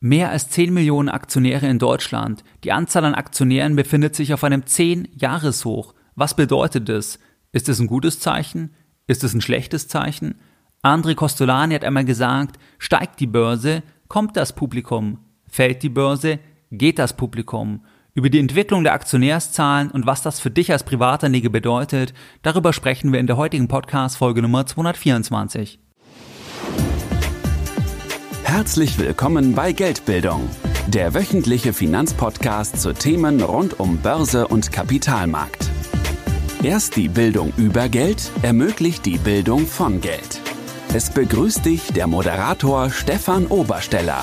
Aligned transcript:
Mehr 0.00 0.30
als 0.30 0.50
10 0.50 0.74
Millionen 0.74 1.08
Aktionäre 1.08 1.66
in 1.66 1.78
Deutschland. 1.78 2.44
Die 2.64 2.72
Anzahl 2.72 3.04
an 3.04 3.14
Aktionären 3.14 3.76
befindet 3.76 4.14
sich 4.14 4.34
auf 4.34 4.44
einem 4.44 4.62
10-Jahreshoch. 4.62 5.94
Was 6.14 6.36
bedeutet 6.36 6.88
das? 6.88 7.18
Ist 7.52 7.68
es 7.70 7.78
ein 7.78 7.86
gutes 7.86 8.20
Zeichen? 8.20 8.74
Ist 9.06 9.24
es 9.24 9.32
ein 9.32 9.40
schlechtes 9.40 9.88
Zeichen? 9.88 10.34
André 10.82 11.14
Costolani 11.14 11.74
hat 11.74 11.84
einmal 11.84 12.04
gesagt, 12.04 12.58
steigt 12.78 13.20
die 13.20 13.26
Börse, 13.26 13.82
kommt 14.08 14.36
das 14.36 14.52
Publikum. 14.52 15.18
Fällt 15.48 15.82
die 15.82 15.88
Börse, 15.88 16.40
geht 16.70 16.98
das 16.98 17.16
Publikum. 17.16 17.84
Über 18.12 18.28
die 18.30 18.38
Entwicklung 18.38 18.84
der 18.84 18.92
Aktionärszahlen 18.92 19.90
und 19.90 20.06
was 20.06 20.22
das 20.22 20.40
für 20.40 20.50
dich 20.50 20.72
als 20.72 20.84
Privatanleger 20.84 21.50
bedeutet, 21.50 22.12
darüber 22.42 22.72
sprechen 22.72 23.12
wir 23.12 23.20
in 23.20 23.26
der 23.26 23.36
heutigen 23.36 23.68
Podcast 23.68 24.18
Folge 24.18 24.42
Nummer 24.42 24.66
224. 24.66 25.85
Herzlich 28.48 28.96
willkommen 29.00 29.56
bei 29.56 29.72
Geldbildung, 29.72 30.48
der 30.86 31.14
wöchentliche 31.14 31.72
Finanzpodcast 31.72 32.80
zu 32.80 32.94
Themen 32.94 33.42
rund 33.42 33.80
um 33.80 33.98
Börse 33.98 34.46
und 34.46 34.70
Kapitalmarkt. 34.70 35.68
Erst 36.62 36.94
die 36.94 37.08
Bildung 37.08 37.52
über 37.56 37.88
Geld 37.88 38.30
ermöglicht 38.42 39.04
die 39.04 39.18
Bildung 39.18 39.66
von 39.66 40.00
Geld. 40.00 40.40
Es 40.94 41.10
begrüßt 41.10 41.66
dich 41.66 41.92
der 41.92 42.06
Moderator 42.06 42.88
Stefan 42.90 43.48
Obersteller. 43.48 44.22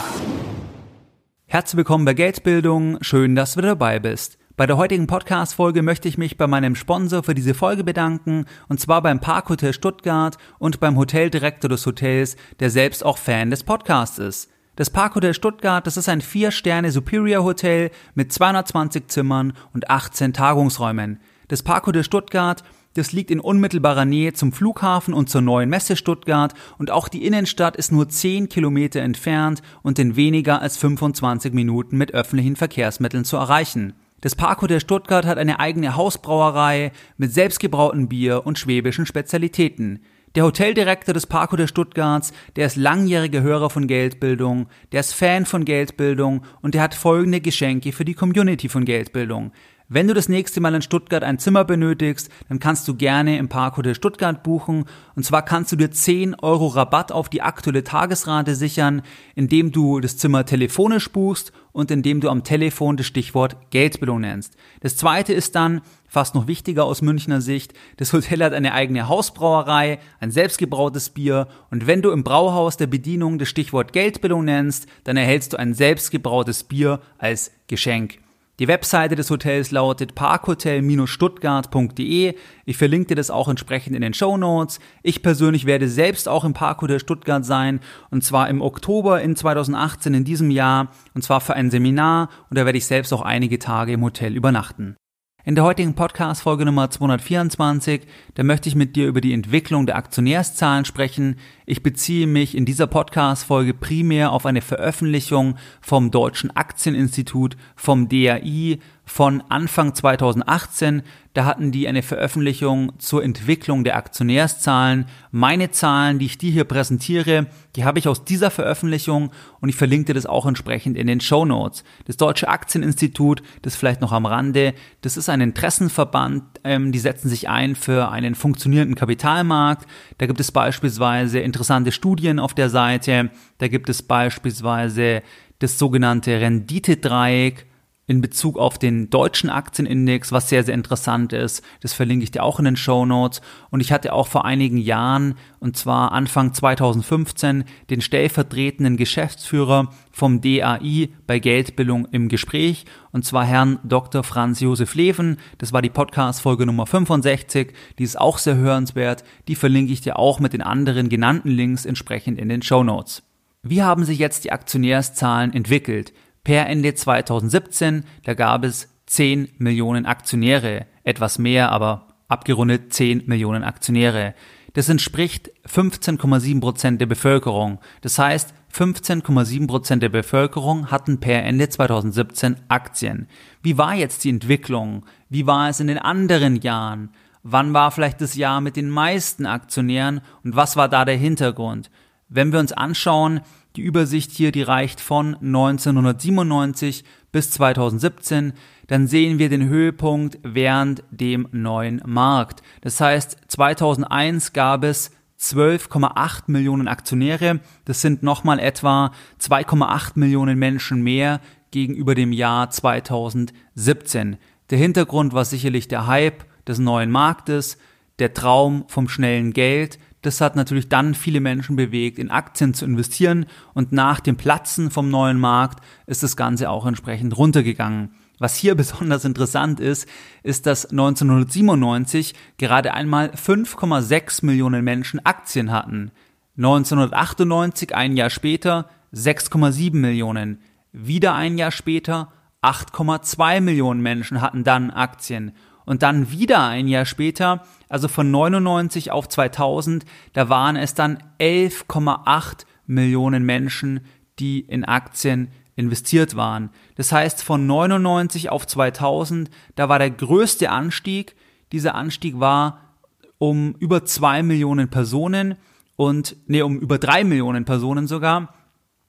Herzlich 1.46 1.77
willkommen 1.80 2.05
bei 2.05 2.13
Geldbildung, 2.13 2.99
schön, 3.02 3.35
dass 3.35 3.55
du 3.55 3.62
dabei 3.62 3.99
bist. 3.99 4.38
Bei 4.55 4.67
der 4.67 4.77
heutigen 4.77 5.07
Podcast-Folge 5.07 5.81
möchte 5.81 6.07
ich 6.07 6.20
mich 6.20 6.38
bei 6.38 6.45
meinem 6.45 6.75
Sponsor 6.75 7.23
für 7.23 7.34
diese 7.34 7.55
Folge 7.55 7.84
bedanken, 7.84 8.45
und 8.70 8.79
zwar 8.79 9.02
beim 9.02 9.20
Parkhotel 9.20 9.73
Stuttgart 9.73 10.38
und 10.59 10.79
beim 10.79 10.95
Hoteldirektor 10.95 11.70
des 11.70 11.84
Hotels, 11.88 12.35
der 12.59 12.70
selbst 12.70 13.03
auch 13.03 13.17
Fan 13.17 13.49
des 13.49 13.63
Podcasts 13.63 14.20
ist. 14.20 14.52
Das 14.76 14.91
Parkhotel 14.91 15.34
Stuttgart, 15.34 15.88
das 15.88 15.98
ist 15.98 16.07
ein 16.07 16.21
4-Sterne 16.21 16.91
Superior 16.91 17.43
Hotel 17.43 17.89
mit 18.13 18.31
220 18.31 19.07
Zimmern 19.07 19.53
und 19.73 19.90
18 19.90 20.34
Tagungsräumen. 20.34 21.20
Das 21.48 21.63
Parkhotel 21.63 22.04
Stuttgart, 22.04 22.63
das 22.93 23.12
liegt 23.12 23.32
in 23.32 23.40
unmittelbarer 23.40 24.05
Nähe 24.05 24.34
zum 24.34 24.54
Flughafen 24.54 25.15
und 25.15 25.32
zur 25.32 25.41
neuen 25.41 25.70
Messe 25.70 25.95
Stuttgart 25.95 26.54
und 26.77 26.91
auch 26.91 27.07
die 27.07 27.26
Innenstadt 27.26 27.76
ist 27.76 27.91
nur 27.91 28.07
10 28.07 28.49
Kilometer 28.49 29.01
entfernt 29.01 29.63
und 29.82 29.98
in 29.98 30.15
weniger 30.15 30.62
als 30.62 30.77
25 30.77 31.54
Minuten 31.54 31.98
mit 31.98 32.13
öffentlichen 32.13 32.55
Verkehrsmitteln 32.55 33.26
zu 33.26 33.38
erreichen. 33.38 33.95
Das 34.24 34.35
Parkhotel 34.35 34.79
Stuttgart 34.79 35.26
hat 35.26 35.38
eine 35.38 35.60
eigene 35.60 35.98
Hausbrauerei 35.98 36.93
mit 37.18 37.34
selbstgebrautem 37.34 38.07
Bier 38.07 38.46
und 38.46 38.57
schwäbischen 38.57 39.05
Spezialitäten. 39.05 39.99
Der 40.35 40.46
Hoteldirektor 40.46 41.13
des 41.13 41.27
Parkhotel 41.27 41.68
Stuttgarts, 41.68 42.32
der 42.55 42.68
ist 42.68 42.77
langjähriger 42.77 43.41
Hörer 43.41 43.70
von 43.70 43.85
Geldbildung, 43.85 44.70
der 44.94 45.01
ist 45.01 45.13
Fan 45.13 45.46
von 45.46 45.66
Geldbildung 45.66 46.46
und 46.62 46.74
der 46.74 46.84
hat 46.84 46.96
folgende 46.96 47.41
Geschenke 47.41 47.91
für 47.91 48.05
die 48.05 48.13
Community 48.13 48.70
von 48.70 48.85
Geldbildung. 48.85 49.51
Wenn 49.89 50.07
du 50.07 50.13
das 50.13 50.29
nächste 50.29 50.62
Mal 50.62 50.76
in 50.76 50.81
Stuttgart 50.81 51.23
ein 51.23 51.39
Zimmer 51.39 51.65
benötigst, 51.65 52.29
dann 52.48 52.59
kannst 52.59 52.87
du 52.87 52.95
gerne 52.95 53.37
im 53.37 53.49
Parkhotel 53.49 53.95
Stuttgart 53.95 54.41
buchen. 54.41 54.85
Und 55.15 55.23
zwar 55.26 55.43
kannst 55.43 55.73
du 55.73 55.76
dir 55.76 55.91
10 55.91 56.35
Euro 56.35 56.67
Rabatt 56.67 57.12
auf 57.12 57.27
die 57.27 57.41
aktuelle 57.41 57.84
Tagesrate 57.84 58.55
sichern, 58.55 59.01
indem 59.35 59.73
du 59.73 59.99
das 59.99 60.17
Zimmer 60.17 60.45
telefonisch 60.45 61.11
buchst 61.11 61.51
und 61.73 61.91
indem 61.91 62.21
du 62.21 62.29
am 62.29 62.45
Telefon 62.45 62.95
das 62.95 63.07
Stichwort 63.07 63.57
Geldbildung 63.71 64.22
nennst. 64.22 64.56
Das 64.79 64.95
zweite 64.95 65.34
ist 65.34 65.53
dann, 65.56 65.81
fast 66.07 66.34
noch 66.34 66.47
wichtiger 66.47 66.85
aus 66.85 67.01
Münchner 67.01 67.41
Sicht, 67.41 67.73
das 67.97 68.13
Hotel 68.13 68.44
hat 68.44 68.53
eine 68.53 68.73
eigene 68.73 69.09
Hausbrauerei, 69.09 70.00
ein 70.19 70.31
selbstgebrautes 70.31 71.09
Bier 71.09 71.47
und 71.72 71.88
wenn 71.88 72.01
du 72.01 72.11
im 72.11 72.23
Brauhaus 72.23 72.78
der 72.78 72.88
Bedienung 72.88 73.38
das 73.38 73.50
Stichwort 73.50 73.91
Geldbildung 73.91 74.45
nennst, 74.45 74.88
dann 75.03 75.17
erhältst 75.17 75.53
du 75.53 75.57
ein 75.57 75.73
selbstgebrautes 75.73 76.63
Bier 76.63 77.01
als 77.17 77.51
Geschenk. 77.67 78.22
Die 78.59 78.68
Webseite 78.68 79.16
des 79.16 79.31
Hotels 79.31 79.72
lautet 79.72 80.13
parkhotel-stuttgart.de. 80.13 82.35
Ich 82.66 82.78
verlinke 82.78 83.07
dir 83.07 83.16
das 83.16 83.31
auch 83.31 83.47
entsprechend 83.47 83.95
in 83.95 84.03
den 84.03 84.13
Show 84.13 84.38
Notes. 84.38 84.79
Ich 85.01 85.23
persönlich 85.23 85.66
werde 85.66 85.89
selbst 85.89 86.29
auch 86.29 86.44
im 86.44 86.53
Parkhotel 86.53 87.00
Stuttgart 87.00 87.44
sein 87.44 87.79
und 88.11 88.23
zwar 88.23 88.50
im 88.50 88.61
Oktober 88.61 89.23
in 89.23 89.35
2018 89.35 90.13
in 90.13 90.23
diesem 90.23 90.51
Jahr 90.51 90.91
und 91.16 91.23
zwar 91.23 91.41
für 91.41 91.55
ein 91.55 91.72
Seminar 91.72 92.29
und 92.51 92.59
da 92.59 92.66
werde 92.66 92.78
ich 92.78 92.85
selbst 92.85 93.11
auch 93.11 93.23
einige 93.23 93.57
Tage 93.57 93.94
im 93.94 94.03
Hotel 94.03 94.35
übernachten. 94.35 94.97
In 95.45 95.55
der 95.55 95.65
heutigen 95.65 95.93
Podcast-Folge 95.93 96.63
Nummer 96.63 96.89
224, 96.89 98.03
da 98.35 98.43
möchte 98.43 98.69
ich 98.69 98.75
mit 98.75 98.95
dir 98.95 99.09
über 99.09 99.19
die 99.19 99.33
Entwicklung 99.33 99.85
der 99.85 99.97
Aktionärszahlen 99.97 100.85
sprechen. 100.85 101.35
Ich 101.65 101.83
beziehe 101.83 102.27
mich 102.27 102.55
in 102.55 102.63
dieser 102.63 102.87
Podcast-Folge 102.87 103.73
primär 103.73 104.31
auf 104.31 104.45
eine 104.45 104.61
Veröffentlichung 104.61 105.57
vom 105.81 106.11
Deutschen 106.11 106.55
Aktieninstitut, 106.55 107.57
vom 107.75 108.07
DAI, 108.07 108.79
von 109.06 109.44
Anfang 109.50 109.94
2018. 109.94 111.03
Da 111.34 111.46
hatten 111.46 111.72
die 111.72 111.88
eine 111.88 112.03
Veröffentlichung 112.03 112.94
zur 113.00 113.24
Entwicklung 113.24 113.84
der 113.84 113.97
Aktionärszahlen. 113.97 115.06
Meine 115.31 115.72
Zahlen, 115.72 116.19
die 116.19 116.28
ich 116.28 116.38
dir 116.38 116.52
hier 116.52 116.64
präsentiere, 116.64 117.47
die 117.75 117.86
habe 117.86 118.00
ich 118.00 118.08
aus 118.08 118.24
dieser 118.24 118.52
Veröffentlichung 118.52 119.31
und 119.59 119.69
ich 119.69 119.75
verlinke 119.75 120.14
das 120.14 120.25
auch 120.25 120.46
entsprechend 120.46 120.96
in 120.96 121.08
den 121.08 121.22
Show 121.22 121.44
Notes. 121.44 121.84
Das 122.06 122.18
Deutsche 122.18 122.47
Aktieninstitut, 122.47 123.41
das 123.64 123.75
vielleicht 123.75 124.00
noch 124.00 124.12
am 124.12 124.25
Rande, 124.25 124.74
das 125.02 125.18
ist 125.18 125.28
ein 125.28 125.41
Interessenverband, 125.41 126.44
ähm, 126.64 126.91
die 126.91 127.00
setzen 127.00 127.30
sich 127.30 127.50
ein 127.50 127.75
für 127.75 128.09
einen 128.09 128.35
funktionierenden 128.35 128.96
Kapitalmarkt. 128.96 129.88
Da 130.20 130.28
gibt 130.28 130.40
es 130.40 130.52
beispielsweise 130.52 131.40
interessante 131.40 131.91
Studien 131.91 132.40
auf 132.40 132.53
der 132.53 132.70
Seite. 132.70 133.31
Da 133.58 133.68
gibt 133.68 133.90
es 133.90 134.03
beispielsweise 134.03 135.24
das 135.59 135.80
sogenannte 135.80 136.40
Renditedreieck 136.40 137.66
in 138.06 138.19
Bezug 138.19 138.58
auf 138.58 138.78
den 138.78 139.09
deutschen 139.09 139.50
Aktienindex, 139.50 140.34
was 140.34 140.50
sehr, 140.50 140.64
sehr 140.64 140.74
interessant 140.74 141.31
ist. 141.31 141.64
Das 141.80 141.94
verlinke 141.94 142.24
ich 142.24 142.31
dir 142.31 142.44
auch 142.44 142.59
in 142.59 142.66
den 142.66 142.75
Show 142.75 143.06
Notes. 143.06 143.41
Und 143.69 143.80
ich 143.80 143.94
hatte 143.94 144.12
auch 144.12 144.28
vor 144.28 144.44
einigen 144.44 144.78
Jahren, 144.78 145.36
und 145.59 145.78
zwar 145.78 146.12
Anfang 146.12 146.53
2015, 146.53 147.64
den 147.90 148.02
stellvertretenden 148.02 148.97
Geschäftsführer 148.97 149.90
vom 150.12 150.41
DAI 150.41 151.09
bei 151.25 151.40
Geldbildung 151.40 152.06
im 152.12 152.28
Gespräch, 152.28 152.86
und 153.12 153.24
zwar 153.25 153.46
Herrn 153.46 153.80
Dr. 153.84 154.24
Franz 154.24 154.59
Josef 154.59 154.96
Leven. 154.96 155.38
Das 155.59 155.72
war 155.72 155.81
die 155.81 155.90
Podcast-Folge 155.90 156.66
Nummer 156.66 156.85
65. 156.85 157.74
Die 158.00 158.03
ist 158.03 158.20
auch 158.20 158.38
sehr 158.38 158.56
hörenswert. 158.56 159.24
Die 159.47 159.56
verlinke 159.56 159.94
ich 159.94 160.02
dir 160.02 160.20
auch 160.20 160.40
mit 160.41 160.52
den 160.52 160.62
anderen 160.62 161.08
genannten 161.08 161.50
Links 161.50 161.85
entsprechend 161.85 162.38
in 162.38 162.50
den 162.50 162.64
Show 162.64 162.84
Notes. 162.84 163.24
Wie 163.66 163.81
haben 163.81 164.03
sich 164.03 164.20
jetzt 164.20 164.44
die 164.44 164.52
Aktionärszahlen 164.52 165.53
entwickelt? 165.53 166.12
Per 166.43 166.67
Ende 166.67 166.93
2017, 166.93 168.03
da 168.25 168.33
gab 168.33 168.65
es 168.65 168.89
10 169.05 169.49
Millionen 169.59 170.05
Aktionäre, 170.05 170.87
etwas 171.03 171.39
mehr, 171.39 171.71
aber 171.71 172.07
abgerundet 172.27 172.93
10 172.93 173.23
Millionen 173.27 173.63
Aktionäre. 173.63 174.33
Das 174.73 174.89
entspricht 174.89 175.51
15,7 175.67 176.59
Prozent 176.59 176.99
der 176.99 177.05
Bevölkerung. 177.05 177.79
Das 178.01 178.17
heißt, 178.17 178.53
15,7 178.73 179.67
Prozent 179.67 180.03
der 180.03 180.09
Bevölkerung 180.09 180.89
hatten 180.89 181.19
per 181.19 181.43
Ende 181.43 181.69
2017 181.69 182.57
Aktien. 182.67 183.27
Wie 183.61 183.77
war 183.77 183.93
jetzt 183.93 184.23
die 184.23 184.29
Entwicklung? 184.29 185.05
Wie 185.29 185.45
war 185.45 185.69
es 185.69 185.79
in 185.79 185.87
den 185.87 185.99
anderen 185.99 186.57
Jahren? 186.57 187.11
Wann 187.43 187.73
war 187.73 187.91
vielleicht 187.91 188.19
das 188.19 188.35
Jahr 188.35 188.61
mit 188.61 188.75
den 188.75 188.89
meisten 188.89 189.45
Aktionären 189.45 190.21
und 190.43 190.55
was 190.55 190.75
war 190.75 190.89
da 190.89 191.05
der 191.05 191.17
Hintergrund? 191.17 191.91
Wenn 192.29 192.51
wir 192.51 192.59
uns 192.59 192.73
anschauen, 192.73 193.41
die 193.75 193.81
Übersicht 193.81 194.31
hier, 194.31 194.51
die 194.51 194.61
reicht 194.61 195.01
von 195.01 195.35
1997 195.35 197.03
bis 197.31 197.51
2017. 197.51 198.53
Dann 198.88 199.07
sehen 199.07 199.39
wir 199.39 199.50
den 199.50 199.67
Höhepunkt 199.67 200.39
während 200.44 201.03
dem 201.09 201.47
neuen 201.51 202.01
Markt. 202.06 202.61
Das 202.81 203.01
heißt, 203.01 203.38
2001 203.47 204.53
gab 204.53 204.84
es 204.84 205.11
12,8 205.39 206.44
Millionen 206.47 206.88
Aktionäre. 206.88 207.59
Das 207.85 208.01
sind 208.01 208.23
nochmal 208.23 208.59
etwa 208.59 209.11
2,8 209.41 210.11
Millionen 210.16 210.57
Menschen 210.57 211.01
mehr 211.01 211.41
gegenüber 211.72 212.16
dem 212.16 212.31
Jahr 212.31 212.70
2017. 212.70 214.37
Der 214.70 214.78
Hintergrund 214.78 215.34
war 215.34 215.46
sicherlich 215.46 215.87
der 215.87 216.08
Hype 216.08 216.46
des 216.67 216.79
neuen 216.79 217.11
Marktes, 217.11 217.78
der 218.20 218.34
Traum 218.34 218.85
vom 218.87 219.09
schnellen 219.09 219.53
Geld, 219.53 219.97
das 220.23 220.41
hat 220.41 220.55
natürlich 220.55 220.90
dann 220.90 221.14
viele 221.14 221.41
Menschen 221.41 221.75
bewegt, 221.75 222.17
in 222.17 222.31
Aktien 222.31 222.73
zu 222.73 222.85
investieren 222.85 223.46
und 223.73 223.91
nach 223.91 224.20
dem 224.20 224.37
Platzen 224.37 224.90
vom 224.90 225.09
neuen 225.09 225.40
Markt 225.40 225.84
ist 226.08 226.23
das 226.23 226.35
Ganze 226.35 226.70
auch 226.70 226.85
entsprechend 226.85 227.37
runtergegangen. 227.37 228.16
Was 228.40 228.55
hier 228.55 228.75
besonders 228.84 229.25
interessant 229.25 229.79
ist, 229.79 230.08
ist, 230.41 230.66
dass 230.66 230.87
1997 230.87 232.34
gerade 232.58 232.93
einmal 232.93 233.29
5,6 233.31 234.46
Millionen 234.46 234.84
Menschen 234.84 235.23
Aktien 235.25 235.72
hatten. 235.72 236.11
1998, 236.58 237.93
ein 237.93 238.16
Jahr 238.16 238.29
später, 238.29 238.90
6,7 239.14 239.96
Millionen. 239.96 240.59
Wieder 240.91 241.35
ein 241.35 241.58
Jahr 241.58 241.72
später, 241.72 242.31
8,2 242.61 243.59
Millionen 243.59 244.02
Menschen 244.02 244.40
hatten 244.40 244.64
dann 244.64 244.90
Aktien 244.90 245.52
und 245.85 246.03
dann 246.03 246.32
wieder 246.32 246.68
ein 246.68 246.88
Jahr 246.88 247.06
später, 247.06 247.66
also 247.90 248.08
von 248.08 248.32
99 248.32 249.12
auf 249.12 249.28
2000, 249.28 250.06
da 250.34 250.50
waren 250.50 250.76
es 250.76 250.94
dann 250.94 251.22
11,8 251.40 252.66
Millionen 252.85 253.44
Menschen, 253.44 254.02
die 254.40 254.62
in 254.62 254.85
Aktien 254.85 255.50
investiert 255.76 256.36
waren. 256.36 256.70
Das 256.96 257.12
heißt, 257.12 257.44
von 257.44 257.66
99 257.66 258.50
auf 258.50 258.68
2000, 258.68 259.50
da 259.76 259.90
war 259.90 260.00
der 260.00 260.12
größte 260.12 260.70
Anstieg. 260.70 261.36
Dieser 261.72 261.96
Anstieg 261.96 262.40
war 262.40 262.96
um 263.38 263.76
über 263.80 264.06
zwei 264.06 264.44
Millionen 264.44 264.90
Personen 264.90 265.56
und, 265.96 266.36
nee, 266.48 266.62
um 266.62 266.80
über 266.80 266.98
drei 266.98 267.24
Millionen 267.24 267.66
Personen 267.66 268.08
sogar. 268.08 268.54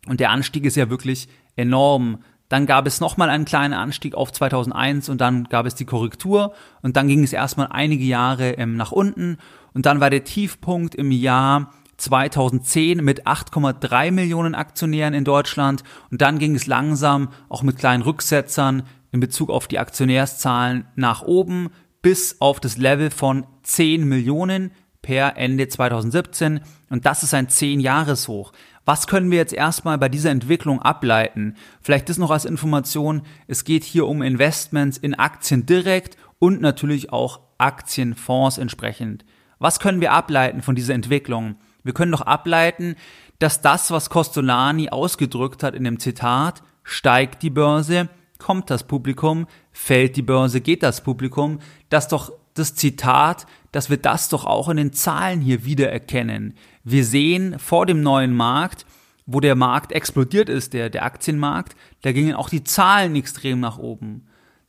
Und 0.06 0.20
der 0.20 0.30
Anstieg 0.30 0.64
ist 0.64 0.76
ja 0.76 0.90
wirklich 0.90 1.28
enorm. 1.56 2.18
Dann 2.48 2.66
gab 2.66 2.86
es 2.86 3.00
nochmal 3.00 3.30
einen 3.30 3.44
kleinen 3.44 3.74
Anstieg 3.74 4.14
auf 4.14 4.32
2001 4.32 5.08
und 5.08 5.20
dann 5.20 5.44
gab 5.44 5.66
es 5.66 5.74
die 5.74 5.86
Korrektur 5.86 6.52
und 6.82 6.96
dann 6.96 7.08
ging 7.08 7.22
es 7.22 7.32
erstmal 7.32 7.68
einige 7.70 8.04
Jahre 8.04 8.52
ähm, 8.52 8.76
nach 8.76 8.92
unten 8.92 9.38
und 9.72 9.86
dann 9.86 10.00
war 10.00 10.10
der 10.10 10.24
Tiefpunkt 10.24 10.94
im 10.94 11.10
Jahr 11.10 11.72
2010 11.96 13.02
mit 13.02 13.26
8,3 13.26 14.10
Millionen 14.10 14.54
Aktionären 14.54 15.14
in 15.14 15.24
Deutschland 15.24 15.84
und 16.10 16.20
dann 16.20 16.38
ging 16.38 16.54
es 16.54 16.66
langsam 16.66 17.28
auch 17.48 17.62
mit 17.62 17.78
kleinen 17.78 18.02
Rücksetzern 18.02 18.82
in 19.10 19.20
Bezug 19.20 19.50
auf 19.50 19.68
die 19.68 19.78
Aktionärszahlen 19.78 20.86
nach 20.96 21.22
oben 21.22 21.70
bis 22.02 22.40
auf 22.40 22.60
das 22.60 22.76
Level 22.76 23.10
von 23.10 23.46
10 23.62 24.06
Millionen 24.06 24.72
per 25.00 25.36
Ende 25.36 25.68
2017 25.68 26.60
und 26.90 27.06
das 27.06 27.22
ist 27.22 27.34
ein 27.34 27.48
10-Jahres-Hoch. 27.48 28.52
Was 28.84 29.06
können 29.06 29.30
wir 29.30 29.38
jetzt 29.38 29.54
erstmal 29.54 29.96
bei 29.96 30.08
dieser 30.08 30.30
Entwicklung 30.30 30.82
ableiten? 30.82 31.56
Vielleicht 31.80 32.10
ist 32.10 32.18
noch 32.18 32.30
als 32.30 32.44
Information, 32.44 33.22
es 33.46 33.64
geht 33.64 33.82
hier 33.82 34.06
um 34.06 34.20
Investments 34.20 34.98
in 34.98 35.14
Aktien 35.14 35.64
direkt 35.64 36.18
und 36.38 36.60
natürlich 36.60 37.10
auch 37.12 37.40
Aktienfonds 37.56 38.58
entsprechend. 38.58 39.24
Was 39.58 39.80
können 39.80 40.02
wir 40.02 40.12
ableiten 40.12 40.60
von 40.60 40.74
dieser 40.74 40.94
Entwicklung? 40.94 41.56
Wir 41.82 41.94
können 41.94 42.12
doch 42.12 42.20
ableiten, 42.20 42.96
dass 43.38 43.62
das, 43.62 43.90
was 43.90 44.10
Costolani 44.10 44.90
ausgedrückt 44.90 45.62
hat 45.62 45.74
in 45.74 45.84
dem 45.84 45.98
Zitat, 45.98 46.62
steigt 46.82 47.42
die 47.42 47.50
Börse, 47.50 48.10
kommt 48.38 48.68
das 48.68 48.84
Publikum, 48.84 49.46
fällt 49.72 50.16
die 50.16 50.22
Börse, 50.22 50.60
geht 50.60 50.82
das 50.82 51.02
Publikum, 51.02 51.60
dass 51.88 52.08
doch 52.08 52.32
das 52.54 52.74
Zitat, 52.74 53.46
dass 53.72 53.90
wir 53.90 53.96
das 53.96 54.28
doch 54.28 54.44
auch 54.44 54.68
in 54.68 54.76
den 54.76 54.92
Zahlen 54.92 55.40
hier 55.40 55.64
wiedererkennen. 55.64 56.54
Wir 56.84 57.04
sehen 57.04 57.58
vor 57.58 57.86
dem 57.86 58.02
neuen 58.02 58.34
Markt, 58.34 58.86
wo 59.26 59.40
der 59.40 59.54
Markt 59.54 59.92
explodiert 59.92 60.48
ist, 60.48 60.74
der, 60.74 60.90
der 60.90 61.04
Aktienmarkt, 61.04 61.74
da 62.02 62.12
gingen 62.12 62.34
auch 62.34 62.50
die 62.50 62.62
Zahlen 62.62 63.16
extrem 63.16 63.58
nach 63.58 63.78
oben. 63.78 64.26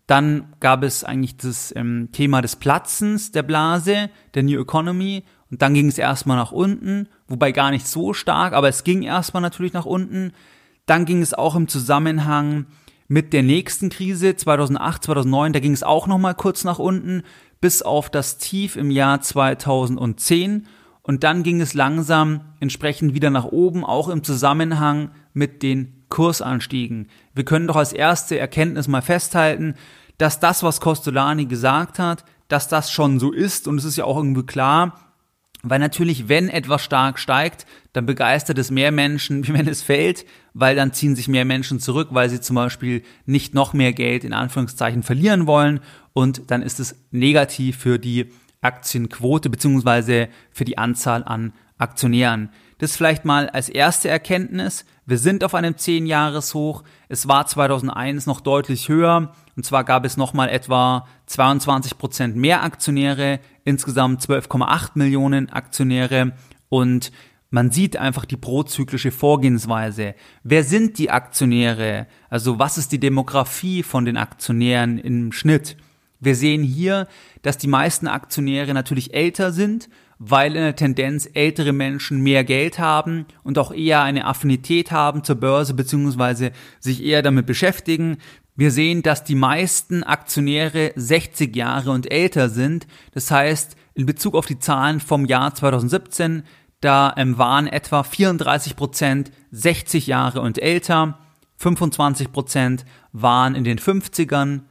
Dann 0.07 0.53
gab 0.59 0.83
es 0.83 1.03
eigentlich 1.03 1.35
das 1.38 1.75
ähm, 1.75 2.09
Thema 2.12 2.41
des 2.41 2.56
Platzens 2.56 3.31
der 3.31 3.44
Blase, 3.44 4.09
der 4.33 4.44
New 4.44 4.62
Economy. 4.62 5.23
Und 5.51 5.62
dann 5.62 5.73
ging 5.73 5.88
es 5.88 5.97
erstmal 5.97 6.38
nach 6.38 6.51
unten, 6.51 7.07
wobei 7.27 7.51
gar 7.51 7.71
nicht 7.71 7.88
so 7.88 8.13
stark, 8.13 8.53
aber 8.53 8.68
es 8.68 8.83
ging 8.83 9.03
erstmal 9.03 9.41
natürlich 9.41 9.73
nach 9.73 9.85
unten. 9.85 10.31
Dann 10.85 11.06
ging 11.06 11.21
es 11.21 11.33
auch 11.33 11.56
im 11.56 11.68
Zusammenhang 11.68 12.65
mit 13.07 13.33
der 13.33 13.44
nächsten 13.44 13.89
Krise 13.89 14.35
2008, 14.35 15.03
2009, 15.03 15.53
da 15.53 15.59
ging 15.59 15.73
es 15.73 15.83
auch 15.83 16.07
nochmal 16.07 16.35
kurz 16.35 16.63
nach 16.63 16.79
unten, 16.79 17.21
bis 17.61 17.83
auf 17.83 18.09
das 18.09 18.38
Tief 18.38 18.75
im 18.75 18.89
Jahr 18.89 19.21
2010. 19.21 20.68
Und 21.07 21.24
dann 21.24 21.44
ging 21.44 21.62
es 21.62 21.75
langsam 21.75 22.42
entsprechend 22.60 23.13
wieder 23.13 23.30
nach 23.30 23.46
oben, 23.46 23.86
auch 23.86 24.10
im 24.10 24.24
Zusammenhang 24.24 25.12
mit 25.34 25.62
den 25.62 26.04
Kursanstiegen. 26.10 27.10
Wir 27.36 27.46
können 27.46 27.68
doch 27.68 27.75
als 27.75 27.94
erste 27.94 28.40
Erkenntnis 28.40 28.88
mal 28.88 29.04
festhalten, 29.04 29.75
dass 30.18 30.40
das, 30.40 30.63
was 30.63 30.81
Costolani 30.81 31.46
gesagt 31.46 32.00
hat, 32.00 32.25
dass 32.48 32.69
das 32.69 32.92
schon 32.92 33.19
so 33.19 33.31
ist 33.31 33.68
und 33.68 33.78
es 33.78 33.86
ist 33.86 33.98
ja 33.98 34.06
auch 34.06 34.18
irgendwie 34.18 34.48
klar, 34.48 35.00
weil 35.62 35.78
natürlich, 35.78 36.28
wenn 36.28 36.50
etwas 36.50 36.84
stark 36.84 37.19
steigt, 37.19 37.68
dann 37.94 38.07
begeistert 38.07 38.57
es 38.57 38.72
mehr 38.72 38.92
Menschen, 38.92 39.48
wie 39.48 39.54
wenn 39.54 39.68
es 39.68 39.84
fällt, 39.84 40.25
weil 40.56 40.75
dann 40.75 40.92
ziehen 40.92 41.16
sich 41.16 41.28
mehr 41.28 41.46
Menschen 41.46 41.80
zurück, 41.80 42.07
weil 42.12 42.31
sie 42.31 42.42
zum 42.42 42.56
Beispiel 42.56 43.04
nicht 43.28 43.54
noch 43.54 43.74
mehr 43.74 43.94
Geld 43.94 44.24
in 44.24 44.34
Anführungszeichen 44.34 45.04
verlieren 45.04 45.46
wollen 45.46 45.81
und 46.13 46.50
dann 46.50 46.63
ist 46.63 46.80
es 46.80 46.96
negativ 47.12 47.78
für 47.78 48.00
die 48.00 48.31
Aktienquote 48.65 49.50
beziehungsweise 49.50 50.27
für 50.51 50.65
die 50.65 50.77
Anzahl 50.77 51.23
an 51.23 51.53
Aktionären. 51.77 52.50
Das 52.77 52.95
vielleicht 52.95 53.23
mal 53.23 53.50
als 53.50 53.69
erste 53.69 54.09
Erkenntnis. 54.09 54.85
Wir 55.06 55.17
sind 55.17 55.44
auf 55.44 55.56
einem 55.56 55.75
10-Jahres-Hoch. 55.75 56.83
Es 57.07 57.27
war 57.27 57.47
2001 57.47 58.25
noch 58.25 58.41
deutlich 58.41 58.89
höher. 58.89 59.33
Und 59.56 59.65
zwar 59.65 59.83
gab 59.83 60.03
es 60.03 60.17
nochmal 60.17 60.50
etwa 60.50 61.07
22 61.27 61.97
Prozent 61.97 62.35
mehr 62.35 62.63
Aktionäre, 62.63 63.39
insgesamt 63.63 64.21
12,8 64.21 64.91
Millionen 64.95 65.50
Aktionäre. 65.50 66.33
Und 66.68 67.11
man 67.50 67.71
sieht 67.71 67.95
einfach 67.95 68.25
die 68.25 68.35
prozyklische 68.35 69.11
Vorgehensweise. 69.11 70.15
Wer 70.44 70.63
sind 70.63 70.97
die 70.97 71.11
Aktionäre? 71.11 72.07
Also 72.29 72.59
was 72.59 72.77
ist 72.77 72.91
die 72.91 73.00
Demografie 73.00 73.83
von 73.83 74.03
den 74.03 74.18
Aktionären 74.18 74.97
im 74.97 75.31
Schnitt? 75.31 75.77
Wir 76.19 76.35
sehen 76.35 76.63
hier, 76.63 77.07
dass 77.41 77.57
die 77.57 77.67
meisten 77.67 78.07
Aktionäre 78.07 78.73
natürlich 78.73 79.13
älter 79.13 79.51
sind, 79.51 79.89
weil 80.17 80.56
in 80.56 80.62
der 80.62 80.75
Tendenz 80.75 81.29
ältere 81.33 81.73
Menschen 81.73 82.21
mehr 82.21 82.44
Geld 82.44 82.79
haben 82.79 83.25
und 83.44 83.57
auch 83.57 83.73
eher 83.73 84.01
eine 84.01 84.25
Affinität 84.25 84.91
haben 84.91 85.23
zur 85.23 85.35
Börse 85.35 85.73
beziehungsweise 85.73 86.51
sich 86.79 87.03
eher 87.03 87.21
damit 87.21 87.45
beschäftigen. 87.45 88.17
Wir 88.56 88.71
sehen, 88.71 89.03
dass 89.03 89.25
die 89.25 89.35
meisten 89.35 90.03
Aktionäre 90.03 90.94
60 90.95 91.53
Jahre 91.56 91.91
und 91.91 92.09
älter 92.09 92.47
sind. 92.47 92.88
Das 93.13 93.29
heißt, 93.29 93.75
in 93.94 94.06
Bezug 94.06 94.35
auf 94.35 94.45
die 94.45 94.59
Zahlen 94.59 95.01
vom 95.01 95.25
Jahr 95.25 95.53
2017, 95.53 96.44
da 96.79 97.13
ähm, 97.18 97.38
waren 97.38 97.68
etwa 97.68 98.03
34 98.03 98.75
Prozent 98.75 99.31
60 99.51 100.07
Jahre 100.07 100.41
und 100.41 100.61
älter, 100.61 101.19
25 101.57 102.31
Prozent 102.31 102.85
waren 103.11 103.56
in 103.56 103.63
den 103.63 103.79
50ern, 103.79 104.61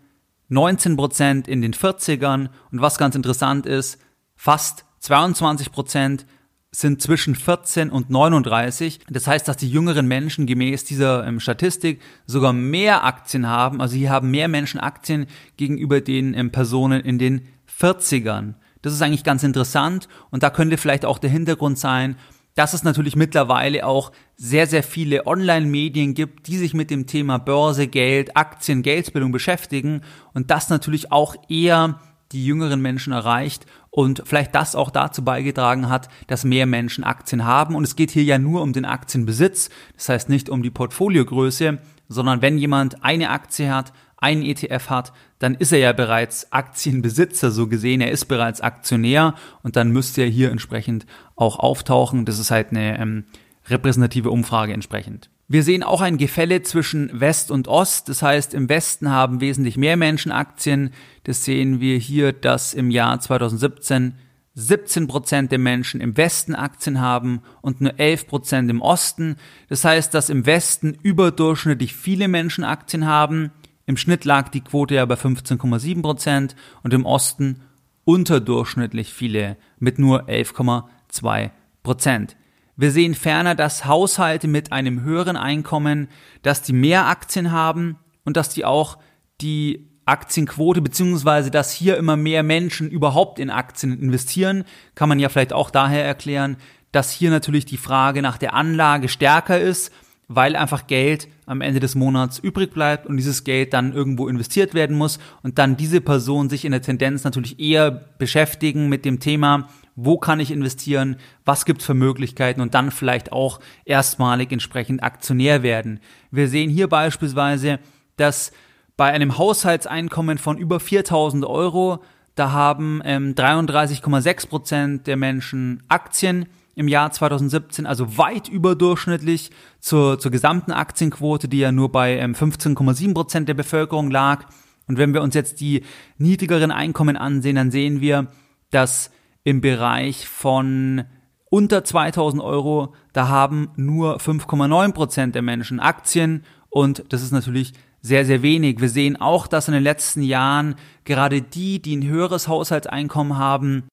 19 0.48 0.96
Prozent 0.96 1.48
in 1.48 1.62
den 1.62 1.72
40ern 1.72 2.48
und 2.70 2.80
was 2.80 2.98
ganz 2.98 3.14
interessant 3.14 3.66
ist, 3.66 3.98
fast 4.36 4.84
22 5.00 5.72
Prozent 5.72 6.26
sind 6.70 7.00
zwischen 7.00 7.36
14 7.36 7.90
und 7.90 8.10
39. 8.10 9.00
Das 9.08 9.26
heißt, 9.26 9.46
dass 9.46 9.56
die 9.56 9.68
jüngeren 9.68 10.06
Menschen 10.06 10.46
gemäß 10.46 10.84
dieser 10.84 11.26
ähm, 11.26 11.38
Statistik 11.38 12.00
sogar 12.26 12.52
mehr 12.52 13.04
Aktien 13.04 13.46
haben. 13.46 13.80
Also 13.80 13.96
hier 13.96 14.10
haben 14.10 14.30
mehr 14.30 14.48
Menschen 14.48 14.80
Aktien 14.80 15.26
gegenüber 15.56 16.00
den 16.00 16.34
ähm, 16.34 16.50
Personen 16.50 17.00
in 17.00 17.18
den 17.18 17.48
40ern. 17.80 18.54
Das 18.82 18.92
ist 18.92 19.02
eigentlich 19.02 19.24
ganz 19.24 19.42
interessant 19.44 20.08
und 20.30 20.42
da 20.42 20.50
könnte 20.50 20.76
vielleicht 20.76 21.04
auch 21.04 21.18
der 21.18 21.30
Hintergrund 21.30 21.78
sein, 21.78 22.16
dass 22.54 22.72
es 22.72 22.84
natürlich 22.84 23.16
mittlerweile 23.16 23.86
auch 23.86 24.12
sehr, 24.36 24.66
sehr 24.66 24.82
viele 24.82 25.26
Online-Medien 25.26 26.14
gibt, 26.14 26.46
die 26.46 26.56
sich 26.56 26.74
mit 26.74 26.90
dem 26.90 27.06
Thema 27.06 27.38
Börse, 27.38 27.88
Geld, 27.88 28.36
Aktien, 28.36 28.82
Geldbildung 28.82 29.32
beschäftigen 29.32 30.02
und 30.32 30.50
das 30.50 30.68
natürlich 30.68 31.10
auch 31.12 31.34
eher 31.48 32.00
die 32.32 32.44
jüngeren 32.44 32.80
Menschen 32.80 33.12
erreicht 33.12 33.66
und 33.90 34.22
vielleicht 34.24 34.54
das 34.54 34.74
auch 34.74 34.90
dazu 34.90 35.24
beigetragen 35.24 35.88
hat, 35.88 36.08
dass 36.26 36.44
mehr 36.44 36.66
Menschen 36.66 37.04
Aktien 37.04 37.44
haben. 37.44 37.76
Und 37.76 37.84
es 37.84 37.94
geht 37.94 38.10
hier 38.10 38.24
ja 38.24 38.38
nur 38.38 38.62
um 38.62 38.72
den 38.72 38.84
Aktienbesitz, 38.84 39.70
das 39.94 40.08
heißt 40.08 40.28
nicht 40.28 40.48
um 40.48 40.62
die 40.62 40.70
Portfoliogröße, 40.70 41.78
sondern 42.08 42.42
wenn 42.42 42.58
jemand 42.58 43.04
eine 43.04 43.30
Aktie 43.30 43.72
hat, 43.72 43.92
einen 44.16 44.42
ETF 44.42 44.90
hat, 44.90 45.12
dann 45.44 45.54
ist 45.56 45.72
er 45.72 45.78
ja 45.78 45.92
bereits 45.92 46.50
Aktienbesitzer, 46.52 47.50
so 47.50 47.68
gesehen, 47.68 48.00
er 48.00 48.10
ist 48.10 48.24
bereits 48.24 48.62
Aktionär 48.62 49.34
und 49.62 49.76
dann 49.76 49.90
müsste 49.90 50.22
er 50.22 50.28
hier 50.28 50.50
entsprechend 50.50 51.04
auch 51.36 51.58
auftauchen. 51.58 52.24
Das 52.24 52.38
ist 52.38 52.50
halt 52.50 52.70
eine 52.70 52.98
ähm, 52.98 53.24
repräsentative 53.68 54.30
Umfrage 54.30 54.72
entsprechend. 54.72 55.28
Wir 55.46 55.62
sehen 55.62 55.82
auch 55.82 56.00
ein 56.00 56.16
Gefälle 56.16 56.62
zwischen 56.62 57.20
West 57.20 57.50
und 57.50 57.68
Ost. 57.68 58.08
Das 58.08 58.22
heißt, 58.22 58.54
im 58.54 58.70
Westen 58.70 59.10
haben 59.10 59.42
wesentlich 59.42 59.76
mehr 59.76 59.98
Menschen 59.98 60.32
Aktien. 60.32 60.94
Das 61.24 61.44
sehen 61.44 61.78
wir 61.78 61.98
hier, 61.98 62.32
dass 62.32 62.72
im 62.72 62.90
Jahr 62.90 63.20
2017 63.20 64.14
17 64.56 65.08
Prozent 65.08 65.52
der 65.52 65.58
Menschen 65.58 66.00
im 66.00 66.16
Westen 66.16 66.54
Aktien 66.54 67.00
haben 67.00 67.42
und 67.60 67.80
nur 67.80 67.98
11 67.98 68.28
Prozent 68.28 68.70
im 68.70 68.80
Osten. 68.80 69.36
Das 69.68 69.84
heißt, 69.84 70.14
dass 70.14 70.30
im 70.30 70.46
Westen 70.46 70.96
überdurchschnittlich 71.02 71.94
viele 71.94 72.28
Menschen 72.28 72.64
Aktien 72.64 73.04
haben. 73.04 73.50
Im 73.86 73.96
Schnitt 73.96 74.24
lag 74.24 74.48
die 74.48 74.62
Quote 74.62 74.94
ja 74.94 75.04
bei 75.04 75.14
15,7 75.14 76.02
Prozent 76.02 76.56
und 76.82 76.94
im 76.94 77.04
Osten 77.04 77.60
unterdurchschnittlich 78.04 79.12
viele 79.12 79.56
mit 79.78 79.98
nur 79.98 80.28
11,2 80.28 81.50
Prozent. 81.82 82.36
Wir 82.76 82.90
sehen 82.90 83.14
ferner, 83.14 83.54
dass 83.54 83.84
Haushalte 83.84 84.48
mit 84.48 84.72
einem 84.72 85.02
höheren 85.02 85.36
Einkommen, 85.36 86.08
dass 86.42 86.62
die 86.62 86.72
mehr 86.72 87.06
Aktien 87.06 87.52
haben 87.52 87.98
und 88.24 88.36
dass 88.36 88.48
die 88.48 88.64
auch 88.64 88.98
die 89.40 89.88
Aktienquote 90.06 90.82
beziehungsweise 90.82 91.50
dass 91.50 91.72
hier 91.72 91.96
immer 91.96 92.16
mehr 92.16 92.42
Menschen 92.42 92.90
überhaupt 92.90 93.38
in 93.38 93.50
Aktien 93.50 93.98
investieren, 93.98 94.64
kann 94.94 95.08
man 95.08 95.18
ja 95.18 95.28
vielleicht 95.28 95.52
auch 95.52 95.70
daher 95.70 96.04
erklären, 96.04 96.56
dass 96.90 97.10
hier 97.10 97.30
natürlich 97.30 97.64
die 97.64 97.76
Frage 97.76 98.22
nach 98.22 98.38
der 98.38 98.54
Anlage 98.54 99.08
stärker 99.08 99.58
ist 99.58 99.92
weil 100.28 100.56
einfach 100.56 100.86
Geld 100.86 101.28
am 101.46 101.60
Ende 101.60 101.80
des 101.80 101.94
Monats 101.94 102.38
übrig 102.38 102.72
bleibt 102.72 103.06
und 103.06 103.16
dieses 103.16 103.44
Geld 103.44 103.72
dann 103.72 103.92
irgendwo 103.92 104.28
investiert 104.28 104.74
werden 104.74 104.96
muss 104.96 105.18
und 105.42 105.58
dann 105.58 105.76
diese 105.76 106.00
Person 106.00 106.48
sich 106.48 106.64
in 106.64 106.72
der 106.72 106.82
Tendenz 106.82 107.24
natürlich 107.24 107.60
eher 107.60 107.90
beschäftigen 107.90 108.88
mit 108.88 109.04
dem 109.04 109.20
Thema, 109.20 109.68
wo 109.96 110.18
kann 110.18 110.40
ich 110.40 110.50
investieren, 110.50 111.16
was 111.44 111.64
gibt 111.64 111.80
es 111.80 111.86
für 111.86 111.94
Möglichkeiten 111.94 112.60
und 112.60 112.74
dann 112.74 112.90
vielleicht 112.90 113.32
auch 113.32 113.60
erstmalig 113.84 114.50
entsprechend 114.50 115.02
Aktionär 115.02 115.62
werden. 115.62 116.00
Wir 116.30 116.48
sehen 116.48 116.70
hier 116.70 116.88
beispielsweise, 116.88 117.78
dass 118.16 118.52
bei 118.96 119.12
einem 119.12 119.38
Haushaltseinkommen 119.38 120.38
von 120.38 120.56
über 120.56 120.80
4000 120.80 121.44
Euro, 121.44 122.02
da 122.34 122.52
haben 122.52 123.02
ähm, 123.04 123.34
33,6 123.34 124.48
Prozent 124.48 125.06
der 125.06 125.16
Menschen 125.16 125.82
Aktien 125.88 126.46
im 126.74 126.88
Jahr 126.88 127.10
2017, 127.10 127.86
also 127.86 128.18
weit 128.18 128.48
überdurchschnittlich 128.48 129.50
zur, 129.80 130.18
zur 130.18 130.30
gesamten 130.30 130.72
Aktienquote, 130.72 131.48
die 131.48 131.58
ja 131.58 131.72
nur 131.72 131.92
bei 131.92 132.18
ähm, 132.18 132.34
15,7 132.34 133.14
Prozent 133.14 133.48
der 133.48 133.54
Bevölkerung 133.54 134.10
lag. 134.10 134.46
Und 134.86 134.98
wenn 134.98 135.14
wir 135.14 135.22
uns 135.22 135.34
jetzt 135.34 135.60
die 135.60 135.82
niedrigeren 136.18 136.70
Einkommen 136.70 137.16
ansehen, 137.16 137.56
dann 137.56 137.70
sehen 137.70 138.00
wir, 138.00 138.28
dass 138.70 139.10
im 139.44 139.60
Bereich 139.60 140.26
von 140.26 141.04
unter 141.50 141.84
2000 141.84 142.42
Euro, 142.42 142.94
da 143.12 143.28
haben 143.28 143.68
nur 143.76 144.16
5,9 144.18 144.92
Prozent 144.92 145.34
der 145.34 145.42
Menschen 145.42 145.78
Aktien 145.78 146.42
und 146.68 147.04
das 147.10 147.22
ist 147.22 147.30
natürlich 147.30 147.72
sehr, 148.00 148.24
sehr 148.24 148.42
wenig. 148.42 148.80
Wir 148.80 148.88
sehen 148.88 149.20
auch, 149.20 149.46
dass 149.46 149.68
in 149.68 149.74
den 149.74 149.82
letzten 149.82 150.22
Jahren 150.22 150.74
gerade 151.04 151.40
die, 151.40 151.80
die 151.80 151.96
ein 151.96 152.06
höheres 152.06 152.48
Haushaltseinkommen 152.48 153.38
haben, 153.38 153.84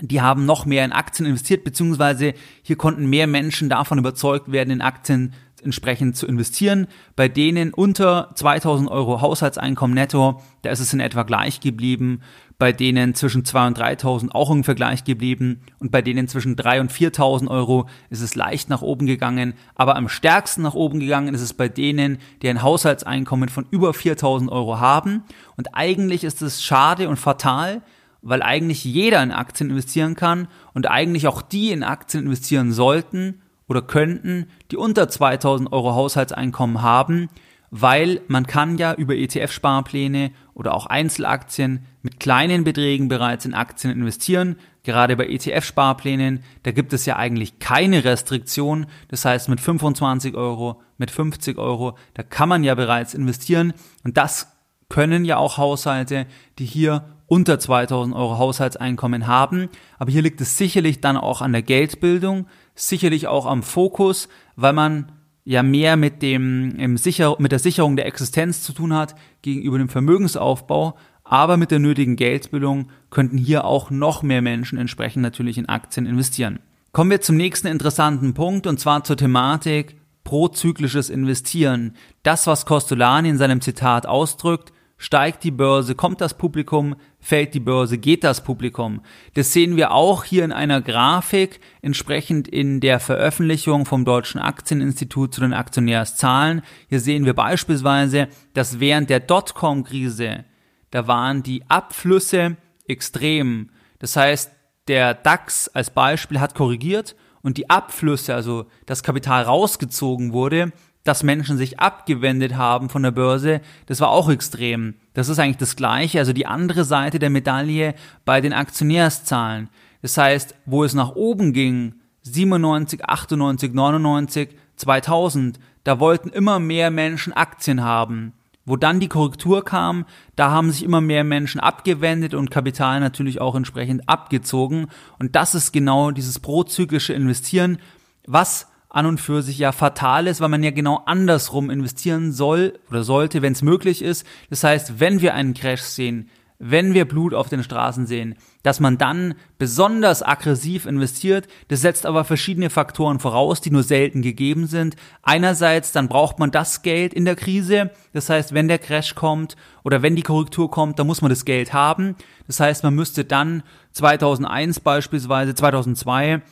die 0.00 0.20
haben 0.20 0.46
noch 0.46 0.66
mehr 0.66 0.84
in 0.84 0.92
Aktien 0.92 1.26
investiert, 1.26 1.64
beziehungsweise 1.64 2.34
hier 2.62 2.76
konnten 2.76 3.08
mehr 3.08 3.26
Menschen 3.26 3.68
davon 3.68 3.98
überzeugt 3.98 4.50
werden, 4.50 4.70
in 4.70 4.80
Aktien 4.80 5.32
entsprechend 5.62 6.16
zu 6.16 6.26
investieren. 6.26 6.86
Bei 7.16 7.28
denen 7.28 7.72
unter 7.72 8.30
2000 8.34 8.90
Euro 8.90 9.20
Haushaltseinkommen 9.20 9.94
netto, 9.94 10.40
da 10.62 10.70
ist 10.70 10.80
es 10.80 10.92
in 10.92 11.00
etwa 11.00 11.22
gleich 11.22 11.60
geblieben. 11.60 12.20
Bei 12.58 12.72
denen 12.72 13.14
zwischen 13.14 13.42
2.000 13.42 13.66
und 13.68 13.78
3.000 13.78 14.30
auch 14.32 14.50
ungefähr 14.50 14.74
gleich 14.74 15.04
geblieben. 15.04 15.62
Und 15.78 15.90
bei 15.90 16.02
denen 16.02 16.28
zwischen 16.28 16.56
3.000 16.56 16.80
und 16.80 16.92
4.000 16.92 17.48
Euro 17.48 17.88
ist 18.10 18.20
es 18.20 18.34
leicht 18.34 18.68
nach 18.68 18.82
oben 18.82 19.06
gegangen. 19.06 19.54
Aber 19.74 19.96
am 19.96 20.10
stärksten 20.10 20.62
nach 20.62 20.74
oben 20.74 21.00
gegangen 21.00 21.34
ist 21.34 21.40
es 21.40 21.54
bei 21.54 21.68
denen, 21.68 22.18
die 22.42 22.48
ein 22.48 22.62
Haushaltseinkommen 22.62 23.48
von 23.48 23.66
über 23.70 23.90
4.000 23.90 24.50
Euro 24.50 24.78
haben. 24.78 25.22
Und 25.56 25.74
eigentlich 25.74 26.24
ist 26.24 26.42
es 26.42 26.62
schade 26.62 27.08
und 27.08 27.16
fatal, 27.16 27.80
weil 28.22 28.42
eigentlich 28.42 28.84
jeder 28.84 29.22
in 29.22 29.32
Aktien 29.32 29.70
investieren 29.70 30.14
kann 30.14 30.48
und 30.74 30.90
eigentlich 30.90 31.26
auch 31.26 31.42
die 31.42 31.70
in 31.70 31.82
Aktien 31.82 32.24
investieren 32.24 32.72
sollten 32.72 33.40
oder 33.68 33.82
könnten, 33.82 34.46
die 34.70 34.76
unter 34.76 35.08
2000 35.08 35.72
Euro 35.72 35.94
Haushaltseinkommen 35.94 36.82
haben, 36.82 37.28
weil 37.70 38.20
man 38.26 38.46
kann 38.46 38.78
ja 38.78 38.94
über 38.94 39.14
ETF-Sparpläne 39.14 40.32
oder 40.54 40.74
auch 40.74 40.86
Einzelaktien 40.86 41.86
mit 42.02 42.18
kleinen 42.18 42.64
Beträgen 42.64 43.08
bereits 43.08 43.44
in 43.44 43.54
Aktien 43.54 43.92
investieren. 43.92 44.56
Gerade 44.82 45.16
bei 45.16 45.28
ETF-Sparplänen, 45.28 46.42
da 46.64 46.72
gibt 46.72 46.92
es 46.92 47.06
ja 47.06 47.16
eigentlich 47.16 47.60
keine 47.60 48.04
Restriktion. 48.04 48.86
Das 49.08 49.24
heißt, 49.24 49.48
mit 49.48 49.60
25 49.60 50.34
Euro, 50.34 50.80
mit 50.98 51.10
50 51.10 51.58
Euro, 51.58 51.96
da 52.14 52.22
kann 52.24 52.48
man 52.48 52.64
ja 52.64 52.74
bereits 52.74 53.14
investieren. 53.14 53.72
Und 54.02 54.16
das 54.16 54.49
können 54.90 55.24
ja 55.24 55.38
auch 55.38 55.56
Haushalte, 55.56 56.26
die 56.58 56.66
hier 56.66 57.04
unter 57.26 57.58
2000 57.58 58.14
Euro 58.14 58.36
Haushaltseinkommen 58.36 59.26
haben. 59.26 59.70
Aber 59.98 60.10
hier 60.10 60.20
liegt 60.20 60.40
es 60.42 60.58
sicherlich 60.58 61.00
dann 61.00 61.16
auch 61.16 61.40
an 61.40 61.52
der 61.52 61.62
Geldbildung, 61.62 62.46
sicherlich 62.74 63.28
auch 63.28 63.46
am 63.46 63.62
Fokus, 63.62 64.28
weil 64.56 64.74
man 64.74 65.12
ja 65.44 65.62
mehr 65.62 65.96
mit 65.96 66.22
dem 66.22 66.76
im 66.76 66.96
Sicher 66.98 67.36
mit 67.38 67.52
der 67.52 67.60
Sicherung 67.60 67.96
der 67.96 68.06
Existenz 68.06 68.62
zu 68.62 68.72
tun 68.72 68.92
hat 68.92 69.14
gegenüber 69.42 69.78
dem 69.78 69.88
Vermögensaufbau, 69.88 70.96
aber 71.24 71.56
mit 71.56 71.70
der 71.70 71.78
nötigen 71.78 72.16
Geldbildung 72.16 72.90
könnten 73.10 73.38
hier 73.38 73.64
auch 73.64 73.90
noch 73.90 74.22
mehr 74.22 74.42
Menschen 74.42 74.78
entsprechend 74.78 75.22
natürlich 75.22 75.56
in 75.56 75.68
Aktien 75.68 76.06
investieren. 76.06 76.58
Kommen 76.92 77.10
wir 77.10 77.20
zum 77.20 77.36
nächsten 77.36 77.68
interessanten 77.68 78.34
Punkt 78.34 78.66
und 78.66 78.80
zwar 78.80 79.04
zur 79.04 79.16
Thematik 79.16 79.96
prozyklisches 80.24 81.10
Investieren. 81.10 81.94
Das, 82.24 82.46
was 82.48 82.66
Costolani 82.66 83.28
in 83.28 83.38
seinem 83.38 83.60
Zitat 83.60 84.06
ausdrückt, 84.06 84.72
steigt 85.00 85.44
die 85.44 85.50
Börse, 85.50 85.94
kommt 85.94 86.20
das 86.20 86.34
Publikum, 86.36 86.94
fällt 87.20 87.54
die 87.54 87.60
Börse, 87.60 87.96
geht 87.96 88.22
das 88.22 88.44
Publikum. 88.44 89.00
Das 89.32 89.50
sehen 89.54 89.76
wir 89.76 89.92
auch 89.92 90.24
hier 90.24 90.44
in 90.44 90.52
einer 90.52 90.82
Grafik, 90.82 91.58
entsprechend 91.80 92.46
in 92.46 92.80
der 92.80 93.00
Veröffentlichung 93.00 93.86
vom 93.86 94.04
Deutschen 94.04 94.42
Aktieninstitut 94.42 95.32
zu 95.32 95.40
den 95.40 95.54
Aktionärszahlen. 95.54 96.60
Hier 96.90 97.00
sehen 97.00 97.24
wir 97.24 97.32
beispielsweise, 97.32 98.28
dass 98.52 98.78
während 98.78 99.08
der 99.08 99.20
Dotcom-Krise, 99.20 100.44
da 100.90 101.06
waren 101.06 101.42
die 101.42 101.62
Abflüsse 101.68 102.58
extrem. 102.86 103.70
Das 104.00 104.16
heißt, 104.16 104.52
der 104.86 105.14
DAX 105.14 105.68
als 105.68 105.88
Beispiel 105.88 106.40
hat 106.40 106.54
korrigiert 106.54 107.16
und 107.40 107.56
die 107.56 107.70
Abflüsse, 107.70 108.34
also 108.34 108.66
das 108.84 109.02
Kapital 109.02 109.44
rausgezogen 109.44 110.34
wurde, 110.34 110.72
dass 111.04 111.22
Menschen 111.22 111.56
sich 111.56 111.80
abgewendet 111.80 112.56
haben 112.56 112.88
von 112.88 113.02
der 113.02 113.10
Börse, 113.10 113.60
das 113.86 114.00
war 114.00 114.10
auch 114.10 114.28
extrem. 114.28 114.94
Das 115.14 115.28
ist 115.28 115.38
eigentlich 115.38 115.56
das 115.56 115.76
Gleiche, 115.76 116.18
also 116.18 116.32
die 116.32 116.46
andere 116.46 116.84
Seite 116.84 117.18
der 117.18 117.30
Medaille 117.30 117.94
bei 118.24 118.40
den 118.40 118.52
Aktionärszahlen. 118.52 119.68
Das 120.02 120.16
heißt, 120.16 120.54
wo 120.66 120.84
es 120.84 120.94
nach 120.94 121.14
oben 121.14 121.52
ging, 121.52 121.94
97, 122.22 123.04
98, 123.04 123.72
99, 123.72 124.50
2000, 124.76 125.58
da 125.84 126.00
wollten 126.00 126.28
immer 126.28 126.58
mehr 126.58 126.90
Menschen 126.90 127.32
Aktien 127.32 127.82
haben. 127.82 128.34
Wo 128.66 128.76
dann 128.76 129.00
die 129.00 129.08
Korrektur 129.08 129.64
kam, 129.64 130.04
da 130.36 130.50
haben 130.50 130.70
sich 130.70 130.84
immer 130.84 131.00
mehr 131.00 131.24
Menschen 131.24 131.60
abgewendet 131.60 132.34
und 132.34 132.50
Kapital 132.50 133.00
natürlich 133.00 133.40
auch 133.40 133.54
entsprechend 133.54 134.08
abgezogen. 134.08 134.88
Und 135.18 135.34
das 135.34 135.54
ist 135.54 135.72
genau 135.72 136.10
dieses 136.10 136.38
prozyklische 136.38 137.14
Investieren, 137.14 137.78
was 138.26 138.69
an 138.90 139.06
und 139.06 139.20
für 139.20 139.42
sich 139.42 139.58
ja 139.58 139.72
fatal 139.72 140.26
ist, 140.26 140.40
weil 140.40 140.48
man 140.48 140.62
ja 140.62 140.72
genau 140.72 141.02
andersrum 141.06 141.70
investieren 141.70 142.32
soll 142.32 142.78
oder 142.90 143.04
sollte, 143.04 143.40
wenn 143.40 143.52
es 143.52 143.62
möglich 143.62 144.02
ist. 144.02 144.26
Das 144.50 144.64
heißt, 144.64 145.00
wenn 145.00 145.20
wir 145.20 145.34
einen 145.34 145.54
Crash 145.54 145.82
sehen, 145.82 146.28
wenn 146.62 146.92
wir 146.92 147.06
Blut 147.06 147.32
auf 147.32 147.48
den 147.48 147.64
Straßen 147.64 148.06
sehen, 148.06 148.34
dass 148.62 148.80
man 148.80 148.98
dann 148.98 149.34
besonders 149.58 150.22
aggressiv 150.22 150.84
investiert. 150.84 151.48
Das 151.68 151.80
setzt 151.80 152.04
aber 152.04 152.24
verschiedene 152.24 152.68
Faktoren 152.68 153.18
voraus, 153.18 153.62
die 153.62 153.70
nur 153.70 153.82
selten 153.82 154.20
gegeben 154.20 154.66
sind. 154.66 154.94
Einerseits, 155.22 155.90
dann 155.92 156.08
braucht 156.08 156.38
man 156.38 156.50
das 156.50 156.82
Geld 156.82 157.14
in 157.14 157.24
der 157.24 157.34
Krise. 157.34 157.90
Das 158.12 158.28
heißt, 158.28 158.52
wenn 158.52 158.68
der 158.68 158.78
Crash 158.78 159.14
kommt 159.14 159.56
oder 159.84 160.02
wenn 160.02 160.16
die 160.16 160.22
Korrektur 160.22 160.70
kommt, 160.70 160.98
dann 160.98 161.06
muss 161.06 161.22
man 161.22 161.30
das 161.30 161.46
Geld 161.46 161.72
haben. 161.72 162.14
Das 162.46 162.60
heißt, 162.60 162.84
man 162.84 162.94
müsste 162.94 163.24
dann 163.24 163.62
2001 163.92 164.80
beispielsweise, 164.80 165.54
2002 165.54 166.42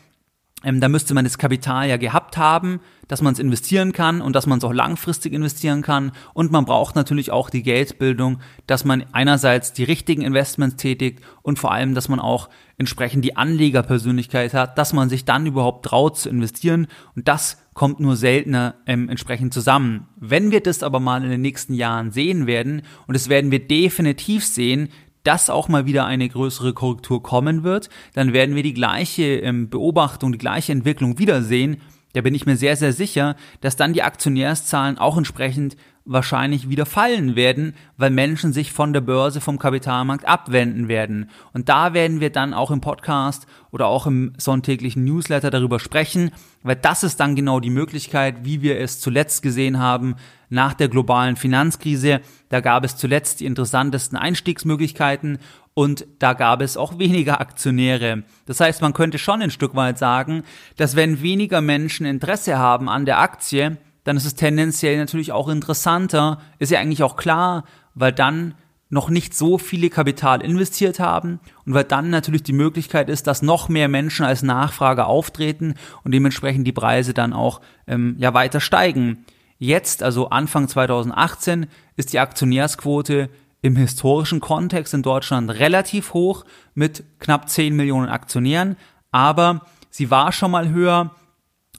ähm, 0.64 0.80
da 0.80 0.88
müsste 0.88 1.14
man 1.14 1.24
das 1.24 1.38
Kapital 1.38 1.88
ja 1.88 1.96
gehabt 1.96 2.36
haben, 2.36 2.80
dass 3.06 3.22
man 3.22 3.32
es 3.32 3.38
investieren 3.38 3.92
kann 3.92 4.20
und 4.20 4.34
dass 4.34 4.46
man 4.46 4.58
es 4.58 4.64
auch 4.64 4.72
langfristig 4.72 5.32
investieren 5.32 5.82
kann. 5.82 6.12
Und 6.34 6.50
man 6.50 6.64
braucht 6.64 6.96
natürlich 6.96 7.30
auch 7.30 7.48
die 7.48 7.62
Geldbildung, 7.62 8.40
dass 8.66 8.84
man 8.84 9.04
einerseits 9.12 9.72
die 9.72 9.84
richtigen 9.84 10.22
Investments 10.22 10.76
tätigt 10.76 11.20
und 11.42 11.58
vor 11.58 11.72
allem, 11.72 11.94
dass 11.94 12.08
man 12.08 12.18
auch 12.18 12.48
entsprechend 12.76 13.24
die 13.24 13.36
Anlegerpersönlichkeit 13.36 14.52
hat, 14.52 14.78
dass 14.78 14.92
man 14.92 15.08
sich 15.08 15.24
dann 15.24 15.46
überhaupt 15.46 15.86
traut 15.86 16.18
zu 16.18 16.28
investieren. 16.28 16.88
Und 17.14 17.28
das 17.28 17.62
kommt 17.72 18.00
nur 18.00 18.16
seltener 18.16 18.74
ähm, 18.86 19.08
entsprechend 19.08 19.54
zusammen. 19.54 20.08
Wenn 20.16 20.50
wir 20.50 20.60
das 20.60 20.82
aber 20.82 20.98
mal 20.98 21.22
in 21.22 21.30
den 21.30 21.40
nächsten 21.40 21.74
Jahren 21.74 22.10
sehen 22.10 22.48
werden, 22.48 22.82
und 23.06 23.14
das 23.14 23.28
werden 23.28 23.52
wir 23.52 23.66
definitiv 23.66 24.44
sehen, 24.44 24.88
dass 25.28 25.50
auch 25.50 25.68
mal 25.68 25.84
wieder 25.84 26.06
eine 26.06 26.26
größere 26.26 26.72
Korrektur 26.72 27.22
kommen 27.22 27.62
wird, 27.62 27.90
dann 28.14 28.32
werden 28.32 28.54
wir 28.54 28.62
die 28.62 28.72
gleiche 28.72 29.40
ähm, 29.40 29.68
Beobachtung, 29.68 30.32
die 30.32 30.38
gleiche 30.38 30.72
Entwicklung 30.72 31.18
wiedersehen. 31.18 31.82
Da 32.14 32.22
bin 32.22 32.34
ich 32.34 32.46
mir 32.46 32.56
sehr, 32.56 32.76
sehr 32.76 32.94
sicher, 32.94 33.36
dass 33.60 33.76
dann 33.76 33.92
die 33.92 34.02
Aktionärszahlen 34.02 34.96
auch 34.96 35.18
entsprechend 35.18 35.76
wahrscheinlich 36.08 36.70
wieder 36.70 36.86
fallen 36.86 37.36
werden, 37.36 37.74
weil 37.98 38.10
Menschen 38.10 38.52
sich 38.52 38.72
von 38.72 38.92
der 38.92 39.02
Börse, 39.02 39.40
vom 39.40 39.58
Kapitalmarkt 39.58 40.26
abwenden 40.26 40.88
werden. 40.88 41.30
Und 41.52 41.68
da 41.68 41.92
werden 41.92 42.20
wir 42.20 42.30
dann 42.30 42.54
auch 42.54 42.70
im 42.70 42.80
Podcast 42.80 43.46
oder 43.70 43.86
auch 43.86 44.06
im 44.06 44.32
sonntäglichen 44.38 45.04
Newsletter 45.04 45.50
darüber 45.50 45.78
sprechen, 45.78 46.30
weil 46.62 46.76
das 46.76 47.02
ist 47.02 47.20
dann 47.20 47.36
genau 47.36 47.60
die 47.60 47.70
Möglichkeit, 47.70 48.44
wie 48.44 48.62
wir 48.62 48.80
es 48.80 49.00
zuletzt 49.00 49.42
gesehen 49.42 49.78
haben 49.78 50.16
nach 50.48 50.72
der 50.72 50.88
globalen 50.88 51.36
Finanzkrise. 51.36 52.20
Da 52.48 52.60
gab 52.60 52.84
es 52.84 52.96
zuletzt 52.96 53.40
die 53.40 53.46
interessantesten 53.46 54.16
Einstiegsmöglichkeiten 54.16 55.38
und 55.74 56.06
da 56.18 56.32
gab 56.32 56.62
es 56.62 56.78
auch 56.78 56.98
weniger 56.98 57.40
Aktionäre. 57.40 58.24
Das 58.46 58.60
heißt, 58.60 58.80
man 58.80 58.94
könnte 58.94 59.18
schon 59.18 59.42
ein 59.42 59.50
Stück 59.50 59.74
weit 59.74 59.98
sagen, 59.98 60.42
dass 60.76 60.96
wenn 60.96 61.20
weniger 61.20 61.60
Menschen 61.60 62.06
Interesse 62.06 62.58
haben 62.58 62.88
an 62.88 63.04
der 63.04 63.20
Aktie, 63.20 63.76
dann 64.04 64.16
ist 64.16 64.24
es 64.24 64.34
tendenziell 64.34 64.96
natürlich 64.96 65.32
auch 65.32 65.48
interessanter, 65.48 66.40
ist 66.58 66.70
ja 66.70 66.80
eigentlich 66.80 67.02
auch 67.02 67.16
klar, 67.16 67.64
weil 67.94 68.12
dann 68.12 68.54
noch 68.90 69.10
nicht 69.10 69.34
so 69.34 69.58
viele 69.58 69.90
Kapital 69.90 70.42
investiert 70.42 70.98
haben 70.98 71.40
und 71.66 71.74
weil 71.74 71.84
dann 71.84 72.08
natürlich 72.10 72.42
die 72.42 72.54
Möglichkeit 72.54 73.10
ist, 73.10 73.26
dass 73.26 73.42
noch 73.42 73.68
mehr 73.68 73.88
Menschen 73.88 74.24
als 74.24 74.42
Nachfrage 74.42 75.04
auftreten 75.04 75.74
und 76.04 76.12
dementsprechend 76.12 76.66
die 76.66 76.72
Preise 76.72 77.12
dann 77.12 77.32
auch 77.32 77.60
ähm, 77.86 78.16
ja 78.18 78.32
weiter 78.32 78.60
steigen. 78.60 79.26
Jetzt, 79.58 80.02
also 80.02 80.30
Anfang 80.30 80.68
2018, 80.68 81.66
ist 81.96 82.12
die 82.12 82.18
Aktionärsquote 82.18 83.28
im 83.60 83.76
historischen 83.76 84.40
Kontext 84.40 84.94
in 84.94 85.02
Deutschland 85.02 85.50
relativ 85.50 86.14
hoch 86.14 86.44
mit 86.74 87.04
knapp 87.18 87.48
10 87.48 87.74
Millionen 87.74 88.08
Aktionären, 88.08 88.76
aber 89.10 89.66
sie 89.90 90.10
war 90.10 90.32
schon 90.32 90.52
mal 90.52 90.70
höher 90.70 91.14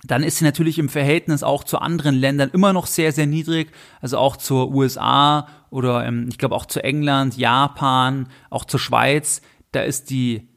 dann 0.04 0.24
ist 0.24 0.38
sie 0.38 0.46
natürlich 0.46 0.80
im 0.80 0.90
Verhältnis 0.90 1.44
auch 1.44 1.64
zu 1.64 1.80
anderen 1.80 2.16
Ländern 2.16 2.50
immer 2.54 2.74
noch 2.74 2.88
sehr, 2.88 3.12
sehr 3.12 3.28
niedrig, 3.28 3.72
also 4.02 4.18
auch 4.18 4.38
zur 4.38 4.74
USA 4.74 5.48
oder 5.70 6.06
ähm, 6.06 6.28
ich 6.30 6.38
glaube 6.38 6.56
auch 6.56 6.66
zu 6.66 6.84
England, 6.84 7.38
Japan, 7.38 8.28
auch 8.50 8.66
zur 8.66 8.80
Schweiz. 8.80 9.42
Da 9.72 9.82
ist 9.82 10.10
die 10.10 10.48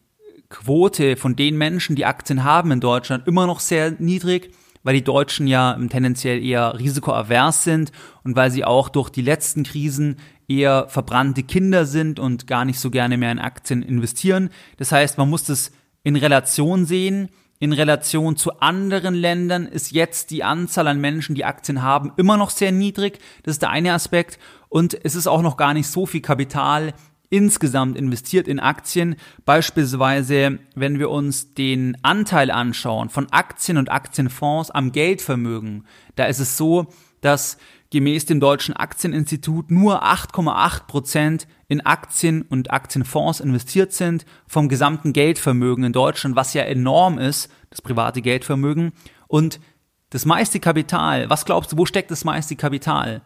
Quote 0.49 1.17
von 1.17 1.35
den 1.35 1.57
Menschen, 1.57 1.97
die 1.97 2.07
Aktien 2.07 2.45
haben 2.45 2.71
in 2.71 2.81
Deutschland, 2.81 3.27
immer 3.27 3.47
noch 3.47 3.61
sehr 3.61 3.93
niedrig, 3.99 4.55
weil 4.85 4.95
die 4.95 5.05
Deutschen 5.05 5.47
ja 5.47 5.77
tendenziell 5.89 6.43
eher 6.43 6.79
risikoavers 6.79 7.65
sind 7.65 7.93
und 8.23 8.37
weil 8.37 8.51
sie 8.51 8.65
auch 8.65 8.89
durch 8.89 9.11
die 9.11 9.23
letzten 9.23 9.65
Krisen 9.65 10.17
eher 10.49 10.87
verbrannte 10.89 11.43
Kinder 11.43 11.87
sind 11.87 12.21
und 12.21 12.47
gar 12.47 12.65
nicht 12.65 12.79
so 12.79 12.91
gerne 12.91 13.17
mehr 13.17 13.33
in 13.33 13.39
Aktien 13.39 13.83
investieren. 13.83 14.51
Das 14.77 14.93
heißt, 14.93 15.19
man 15.19 15.31
muss 15.31 15.45
das 15.45 15.73
in 16.05 16.17
Relation 16.17 16.85
sehen 16.85 17.29
in 17.63 17.73
Relation 17.73 18.37
zu 18.37 18.59
anderen 18.59 19.15
Ländern 19.15 19.67
ist 19.67 19.93
jetzt 19.93 20.33
die 20.33 20.43
Anzahl 20.43 20.89
an 20.89 21.01
Menschen, 21.01 21.37
die 21.37 21.45
Aktien 21.45 21.81
haben, 21.81 22.11
immer 22.17 22.37
noch 22.37 22.51
sehr 22.51 22.73
niedrig. 22.73 23.21
Das 23.45 23.55
ist 23.55 23.63
der 23.63 23.71
eine 23.71 23.93
Aspekt. 23.93 24.41
Und 24.69 24.99
es 25.05 25.15
ist 25.15 25.29
auch 25.29 25.43
noch 25.43 25.57
gar 25.57 25.73
nicht 25.73 25.87
so 25.87 26.05
viel 26.05 26.23
Kapital 26.23 26.93
insgesamt 27.31 27.97
investiert 27.97 28.49
in 28.49 28.59
Aktien. 28.59 29.15
Beispielsweise, 29.45 30.59
wenn 30.75 30.99
wir 30.99 31.09
uns 31.09 31.55
den 31.55 31.97
Anteil 32.03 32.51
anschauen 32.51 33.11
von 33.11 33.31
Aktien 33.31 33.79
und 33.79 33.93
Aktienfonds 33.93 34.73
am 34.73 34.91
Geldvermögen, 34.91 35.87
da 36.17 36.25
ist 36.25 36.41
es 36.41 36.57
so, 36.57 36.89
dass 37.21 37.59
gemäß 37.93 38.25
dem 38.25 38.41
Deutschen 38.41 38.75
Aktieninstitut 38.75 39.71
nur 39.71 40.03
8,8 40.03 40.87
Prozent 40.87 41.47
in 41.69 41.83
Aktien 41.83 42.41
und 42.41 42.73
Aktienfonds 42.73 43.39
investiert 43.39 43.93
sind 43.93 44.25
vom 44.47 44.71
gesamten 44.71 45.13
Geldvermögen 45.13 45.85
in 45.85 45.93
Deutschland, 45.93 46.35
was 46.35 46.55
ja 46.55 46.63
enorm 46.63 47.19
ist, 47.19 47.53
das 47.69 47.83
private 47.83 48.23
Geldvermögen. 48.23 48.93
Und 49.29 49.61
das 50.09 50.25
meiste 50.25 50.59
Kapital, 50.59 51.29
was 51.29 51.45
glaubst 51.45 51.73
du, 51.73 51.77
wo 51.77 51.85
steckt 51.85 52.11
das 52.11 52.25
meiste 52.25 52.57
Kapital? 52.57 53.21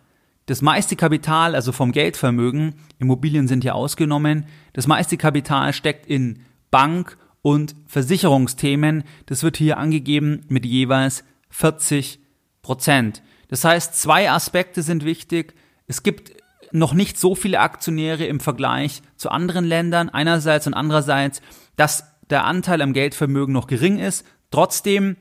Das 0.46 0.62
meiste 0.62 0.96
Kapital, 0.96 1.54
also 1.54 1.70
vom 1.70 1.92
Geldvermögen, 1.92 2.74
Immobilien 2.98 3.46
sind 3.46 3.62
ja 3.62 3.72
ausgenommen, 3.72 4.46
das 4.72 4.88
meiste 4.88 5.16
Kapital 5.16 5.72
steckt 5.74 6.06
in 6.06 6.40
Bank- 6.72 7.16
und 7.40 7.76
Versicherungsthemen. 7.86 9.04
Das 9.26 9.44
wird 9.44 9.56
hier 9.56 9.78
angegeben 9.78 10.44
mit 10.48 10.66
jeweils 10.66 11.22
40 11.50 12.18
Prozent. 12.62 13.22
Das 13.48 13.64
heißt, 13.64 13.94
zwei 13.94 14.30
Aspekte 14.30 14.82
sind 14.82 15.04
wichtig. 15.04 15.54
Es 15.86 16.02
gibt 16.02 16.32
noch 16.72 16.94
nicht 16.94 17.18
so 17.18 17.34
viele 17.34 17.60
Aktionäre 17.60 18.24
im 18.24 18.40
Vergleich 18.40 19.02
zu 19.16 19.30
anderen 19.30 19.64
Ländern 19.64 20.08
einerseits 20.08 20.66
und 20.66 20.74
andererseits, 20.74 21.40
dass 21.76 22.04
der 22.28 22.44
Anteil 22.44 22.82
am 22.82 22.92
Geldvermögen 22.92 23.52
noch 23.52 23.66
gering 23.66 23.98
ist. 23.98 24.26
Trotzdem, 24.50 25.16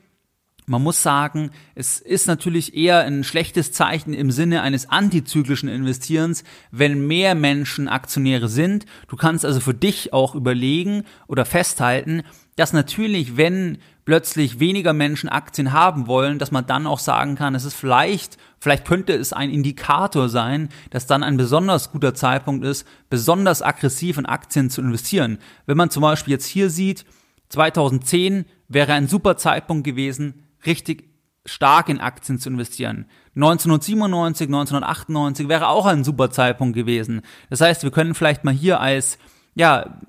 man 0.65 0.81
muss 0.81 1.03
sagen, 1.03 1.51
es 1.75 1.99
ist 1.99 2.27
natürlich 2.27 2.75
eher 2.75 3.01
ein 3.01 3.23
schlechtes 3.23 3.71
Zeichen 3.71 4.13
im 4.13 4.31
Sinne 4.31 4.61
eines 4.61 4.89
antizyklischen 4.89 5.69
Investierens, 5.69 6.43
wenn 6.71 7.05
mehr 7.05 7.35
Menschen 7.35 7.87
Aktionäre 7.87 8.49
sind. 8.49 8.85
Du 9.07 9.15
kannst 9.15 9.45
also 9.45 9.59
für 9.59 9.75
dich 9.75 10.11
auch 10.11 10.33
überlegen 10.33 11.03
oder 11.27 11.45
festhalten, 11.45 12.23
dass 12.55 12.73
natürlich, 12.73 13.37
wenn 13.37 13.77
plötzlich 14.05 14.59
weniger 14.59 14.93
Menschen 14.93 15.29
Aktien 15.29 15.73
haben 15.73 16.07
wollen, 16.07 16.39
dass 16.39 16.51
man 16.51 16.65
dann 16.65 16.87
auch 16.87 16.99
sagen 16.99 17.35
kann, 17.35 17.55
es 17.55 17.65
ist 17.65 17.73
vielleicht, 17.73 18.37
vielleicht 18.59 18.85
könnte 18.85 19.13
es 19.13 19.33
ein 19.33 19.49
Indikator 19.49 20.29
sein, 20.29 20.69
dass 20.91 21.07
dann 21.07 21.23
ein 21.23 21.37
besonders 21.37 21.91
guter 21.91 22.13
Zeitpunkt 22.13 22.63
ist, 22.63 22.87
besonders 23.09 23.61
aggressiv 23.61 24.17
in 24.17 24.25
Aktien 24.25 24.69
zu 24.69 24.81
investieren. 24.81 25.39
Wenn 25.65 25.77
man 25.77 25.89
zum 25.89 26.01
Beispiel 26.01 26.33
jetzt 26.33 26.45
hier 26.45 26.69
sieht, 26.69 27.05
2010 27.49 28.45
wäre 28.67 28.93
ein 28.93 29.07
super 29.07 29.37
Zeitpunkt 29.37 29.83
gewesen, 29.83 30.44
richtig 30.65 31.09
stark 31.45 31.89
in 31.89 31.99
Aktien 31.99 32.39
zu 32.39 32.49
investieren. 32.49 33.05
1997, 33.35 34.47
1998 34.47 35.47
wäre 35.47 35.67
auch 35.67 35.85
ein 35.85 36.03
super 36.03 36.31
Zeitpunkt 36.31 36.75
gewesen. 36.75 37.21
Das 37.49 37.61
heißt, 37.61 37.83
wir 37.83 37.91
können 37.91 38.15
vielleicht 38.15 38.43
mal 38.43 38.53
hier 38.53 38.79
als 38.79 39.17
ja, 39.53 39.99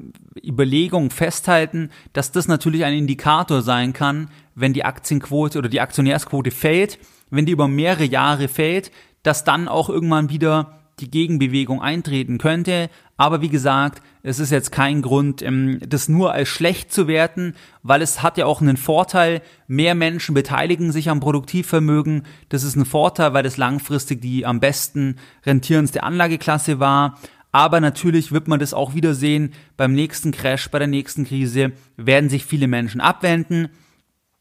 Überlegung 0.45 1.11
festhalten, 1.11 1.91
dass 2.13 2.33
das 2.33 2.49
natürlich 2.49 2.85
ein 2.85 2.95
Indikator 2.95 3.63
sein 3.63 3.93
kann, 3.93 4.31
wenn 4.55 4.73
die 4.73 4.85
Aktienquote 4.85 5.59
oder 5.59 5.69
die 5.69 5.81
Aktionärsquote 5.81 6.51
fällt, 6.51 6.99
wenn 7.31 7.47
die 7.47 7.53
über 7.53 7.69
mehrere 7.69 8.05
Jahre 8.05 8.49
fällt, 8.49 8.91
dass 9.23 9.45
dann 9.45 9.69
auch 9.69 9.89
irgendwann 9.89 10.31
wieder 10.31 10.86
die 11.01 11.11
Gegenbewegung 11.11 11.83
eintreten 11.83 12.39
könnte. 12.39 12.89
Aber 13.19 13.43
wie 13.43 13.51
gesagt, 13.51 14.03
es 14.23 14.39
ist 14.39 14.51
jetzt 14.51 14.73
kein 14.73 15.03
Grund, 15.03 15.43
ähm, 15.43 15.79
das 15.87 16.09
nur 16.09 16.33
als 16.33 16.49
schlecht 16.49 16.93
zu 16.93 17.07
werten, 17.07 17.55
weil 17.83 18.01
es 18.01 18.23
hat 18.23 18.39
ja 18.39 18.47
auch 18.47 18.63
einen 18.63 18.79
Vorteil. 18.79 19.43
Mehr 19.69 19.95
Menschen 19.95 20.35
beteiligen 20.35 20.93
sich 20.93 21.11
am 21.11 21.21
Produktivvermögen. 21.21 22.23
Das 22.49 22.63
ist 22.63 22.77
ein 22.77 22.87
Vorteil, 22.87 23.35
weil 23.35 23.43
das 23.43 23.59
langfristig 23.59 24.23
die 24.23 24.47
am 24.47 24.61
besten 24.61 25.17
rentierendste 25.45 26.03
Anlageklasse 26.03 26.81
war. 26.81 27.19
Aber 27.53 27.81
natürlich 27.81 28.33
wird 28.33 28.49
man 28.49 28.61
das 28.61 28.75
auch 28.75 28.95
wieder 28.95 29.15
sehen, 29.15 29.53
beim 29.77 29.95
nächsten 29.95 30.31
Crash, 30.31 30.71
bei 30.71 30.79
der 30.79 30.89
nächsten 30.89 31.25
Krise 31.25 31.73
werden 31.97 32.29
sich 32.29 32.45
viele 32.45 32.69
Menschen 32.69 33.01
abwenden. 33.01 33.69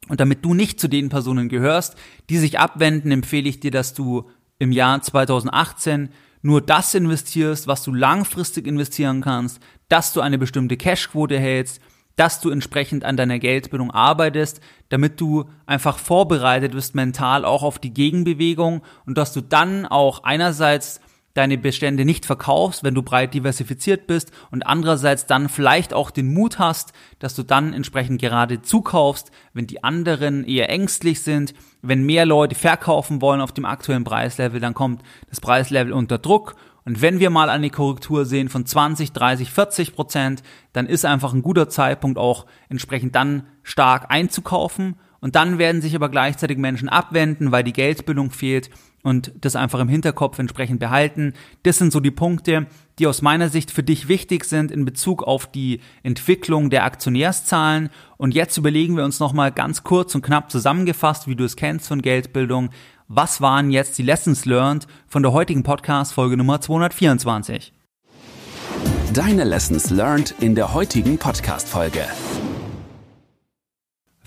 Und 0.07 0.19
damit 0.19 0.43
du 0.45 0.53
nicht 0.53 0.79
zu 0.79 0.87
den 0.87 1.09
Personen 1.09 1.49
gehörst, 1.49 1.95
die 2.29 2.37
sich 2.37 2.59
abwenden, 2.59 3.11
empfehle 3.11 3.49
ich 3.49 3.59
dir, 3.59 3.71
dass 3.71 3.93
du 3.93 4.29
im 4.59 4.71
Jahr 4.71 5.01
2018 5.01 6.09
nur 6.45 6.61
das 6.61 6.93
investierst, 6.93 7.65
was 7.65 7.81
du 7.81 7.91
langfristig 7.91 8.67
investieren 8.67 9.21
kannst, 9.21 9.59
dass 9.89 10.13
du 10.13 10.21
eine 10.21 10.37
bestimmte 10.37 10.77
Cashquote 10.77 11.39
hältst, 11.39 11.81
dass 12.17 12.39
du 12.39 12.51
entsprechend 12.51 13.03
an 13.03 13.17
deiner 13.17 13.39
Geldbildung 13.39 13.89
arbeitest, 13.89 14.61
damit 14.89 15.19
du 15.19 15.45
einfach 15.65 15.97
vorbereitet 15.97 16.73
bist 16.73 16.93
mental 16.93 17.45
auch 17.45 17.63
auf 17.63 17.79
die 17.79 17.95
Gegenbewegung 17.95 18.83
und 19.07 19.17
dass 19.17 19.33
du 19.33 19.41
dann 19.41 19.87
auch 19.87 20.23
einerseits 20.23 21.01
deine 21.35 21.57
Bestände 21.57 22.05
nicht 22.05 22.25
verkaufst, 22.25 22.83
wenn 22.83 22.95
du 22.95 23.03
breit 23.03 23.33
diversifiziert 23.33 24.07
bist 24.07 24.31
und 24.51 24.65
andererseits 24.65 25.27
dann 25.27 25.49
vielleicht 25.49 25.93
auch 25.93 26.09
den 26.09 26.33
Mut 26.33 26.59
hast, 26.59 26.93
dass 27.19 27.35
du 27.35 27.43
dann 27.43 27.73
entsprechend 27.73 28.21
gerade 28.21 28.61
zukaufst, 28.61 29.31
wenn 29.53 29.67
die 29.67 29.83
anderen 29.83 30.45
eher 30.45 30.69
ängstlich 30.69 31.21
sind, 31.21 31.53
wenn 31.81 32.05
mehr 32.05 32.25
Leute 32.25 32.55
verkaufen 32.55 33.21
wollen 33.21 33.41
auf 33.41 33.51
dem 33.51 33.65
aktuellen 33.65 34.05
Preislevel, 34.05 34.61
dann 34.61 34.73
kommt 34.73 35.03
das 35.29 35.41
Preislevel 35.41 35.93
unter 35.93 36.17
Druck. 36.17 36.55
Und 36.85 37.01
wenn 37.01 37.19
wir 37.19 37.29
mal 37.29 37.49
eine 37.49 37.69
Korrektur 37.69 38.25
sehen 38.25 38.47
von 38.47 38.65
20, 38.65 39.11
30, 39.11 39.51
40 39.51 39.93
Prozent, 39.93 40.43
dann 40.71 40.85
ist 40.85 41.03
einfach 41.03 41.33
ein 41.33 41.41
guter 41.41 41.67
Zeitpunkt 41.67 42.17
auch 42.17 42.45
entsprechend 42.69 43.15
dann 43.15 43.43
stark 43.63 44.05
einzukaufen. 44.09 44.95
Und 45.19 45.35
dann 45.35 45.57
werden 45.57 45.81
sich 45.81 45.95
aber 45.95 46.09
gleichzeitig 46.09 46.59
Menschen 46.59 46.87
abwenden, 46.87 47.51
weil 47.51 47.63
die 47.63 47.73
Geldbildung 47.73 48.31
fehlt 48.31 48.69
und 49.05 49.31
das 49.39 49.55
einfach 49.55 49.79
im 49.79 49.87
Hinterkopf 49.87 50.39
entsprechend 50.39 50.79
behalten. 50.79 51.33
Das 51.61 51.77
sind 51.77 51.93
so 51.93 51.99
die 51.99 52.09
Punkte, 52.09 52.65
die 52.97 53.05
aus 53.05 53.21
meiner 53.21 53.49
Sicht 53.49 53.69
für 53.69 53.83
dich 53.83 54.07
wichtig 54.07 54.45
sind 54.45 54.71
in 54.71 54.83
Bezug 54.83 55.21
auf 55.21 55.45
die 55.45 55.79
Entwicklung 56.01 56.71
der 56.71 56.85
Aktionärszahlen. 56.85 57.91
Und 58.17 58.33
jetzt 58.33 58.57
überlegen 58.57 58.97
wir 58.97 59.05
uns 59.05 59.19
nochmal 59.19 59.51
ganz 59.51 59.83
kurz 59.83 60.15
und 60.15 60.23
knapp 60.23 60.49
zusammengefasst, 60.49 61.27
wie 61.27 61.35
du 61.35 61.43
es 61.43 61.55
kennst 61.55 61.87
von 61.87 62.01
Geldbildung. 62.01 62.71
Was 63.07 63.41
waren 63.41 63.69
jetzt 63.69 63.95
die 63.99 64.03
Lessons 64.03 64.45
learned 64.45 64.87
von 65.07 65.21
der 65.21 65.33
heutigen 65.33 65.61
Podcast 65.61 66.11
Folge 66.11 66.35
Nummer 66.35 66.59
224? 66.59 67.73
Deine 69.13 69.43
Lessons 69.43 69.91
learned 69.91 70.33
in 70.39 70.55
der 70.55 70.73
heutigen 70.73 71.19
Podcast 71.19 71.69
Folge. 71.69 72.05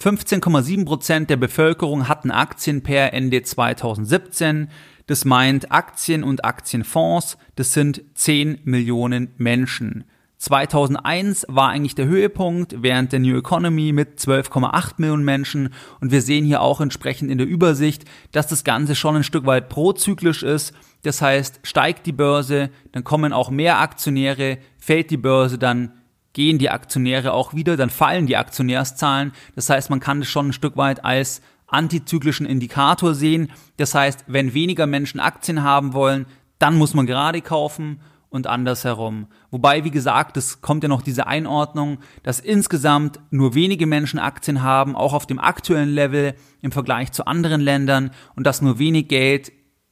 15,7 0.00 0.84
Prozent 0.84 1.28
der 1.28 1.36
Bevölkerung 1.36 2.06
hatten 2.06 2.30
Aktien 2.30 2.82
per 2.82 3.12
Ende 3.12 3.42
2017. 3.42 4.68
Das 5.08 5.24
meint 5.24 5.72
Aktien 5.72 6.22
und 6.22 6.44
Aktienfonds. 6.44 7.36
Das 7.56 7.72
sind 7.72 8.02
10 8.14 8.60
Millionen 8.62 9.32
Menschen. 9.38 10.04
2001 10.36 11.46
war 11.48 11.70
eigentlich 11.70 11.96
der 11.96 12.06
Höhepunkt 12.06 12.76
während 12.80 13.10
der 13.10 13.18
New 13.18 13.36
Economy 13.36 13.90
mit 13.90 14.20
12,8 14.20 14.92
Millionen 14.98 15.24
Menschen 15.24 15.70
und 16.00 16.12
wir 16.12 16.22
sehen 16.22 16.44
hier 16.44 16.60
auch 16.60 16.80
entsprechend 16.80 17.28
in 17.32 17.38
der 17.38 17.48
Übersicht, 17.48 18.04
dass 18.30 18.46
das 18.46 18.62
Ganze 18.62 18.94
schon 18.94 19.16
ein 19.16 19.24
Stück 19.24 19.46
weit 19.46 19.68
prozyklisch 19.68 20.44
ist. 20.44 20.74
Das 21.02 21.20
heißt, 21.20 21.58
steigt 21.64 22.06
die 22.06 22.12
Börse, 22.12 22.70
dann 22.92 23.02
kommen 23.02 23.32
auch 23.32 23.50
mehr 23.50 23.80
Aktionäre, 23.80 24.58
fällt 24.78 25.10
die 25.10 25.16
Börse, 25.16 25.58
dann 25.58 25.97
gehen 26.38 26.58
die 26.58 26.70
Aktionäre 26.70 27.32
auch 27.32 27.52
wieder, 27.52 27.76
dann 27.76 27.90
fallen 27.90 28.26
die 28.28 28.36
Aktionärszahlen. 28.36 29.32
Das 29.56 29.68
heißt, 29.70 29.90
man 29.90 29.98
kann 29.98 30.20
das 30.20 30.28
schon 30.28 30.50
ein 30.50 30.52
Stück 30.52 30.76
weit 30.76 31.04
als 31.04 31.42
antizyklischen 31.66 32.46
Indikator 32.46 33.12
sehen. 33.12 33.50
Das 33.76 33.92
heißt, 33.92 34.26
wenn 34.28 34.54
weniger 34.54 34.86
Menschen 34.86 35.18
Aktien 35.18 35.64
haben 35.64 35.94
wollen, 35.94 36.26
dann 36.60 36.76
muss 36.76 36.94
man 36.94 37.06
gerade 37.06 37.40
kaufen. 37.42 37.98
und 38.30 38.46
andersherum. 38.46 39.26
Wobei, 39.50 39.84
wie 39.84 39.90
gesagt, 39.90 40.36
es 40.36 40.60
kommt 40.60 40.82
ja 40.82 40.88
noch 40.90 41.00
diese 41.00 41.26
Einordnung, 41.26 41.96
dass 42.22 42.40
insgesamt 42.40 43.18
nur 43.30 43.54
wenige 43.54 43.86
Menschen 43.86 44.18
Aktien 44.18 44.62
haben, 44.62 44.94
auch 44.94 45.14
auf 45.14 45.24
dem 45.24 45.38
aktuellen 45.38 45.88
Level 45.88 46.34
im 46.60 46.70
Vergleich 46.70 47.10
zu 47.10 47.26
anderen 47.26 47.62
Ländern 47.62 48.10
und 48.36 48.46
dass 48.46 48.60
nur 48.60 48.78
wenig 48.78 49.08
Geld 49.08 49.50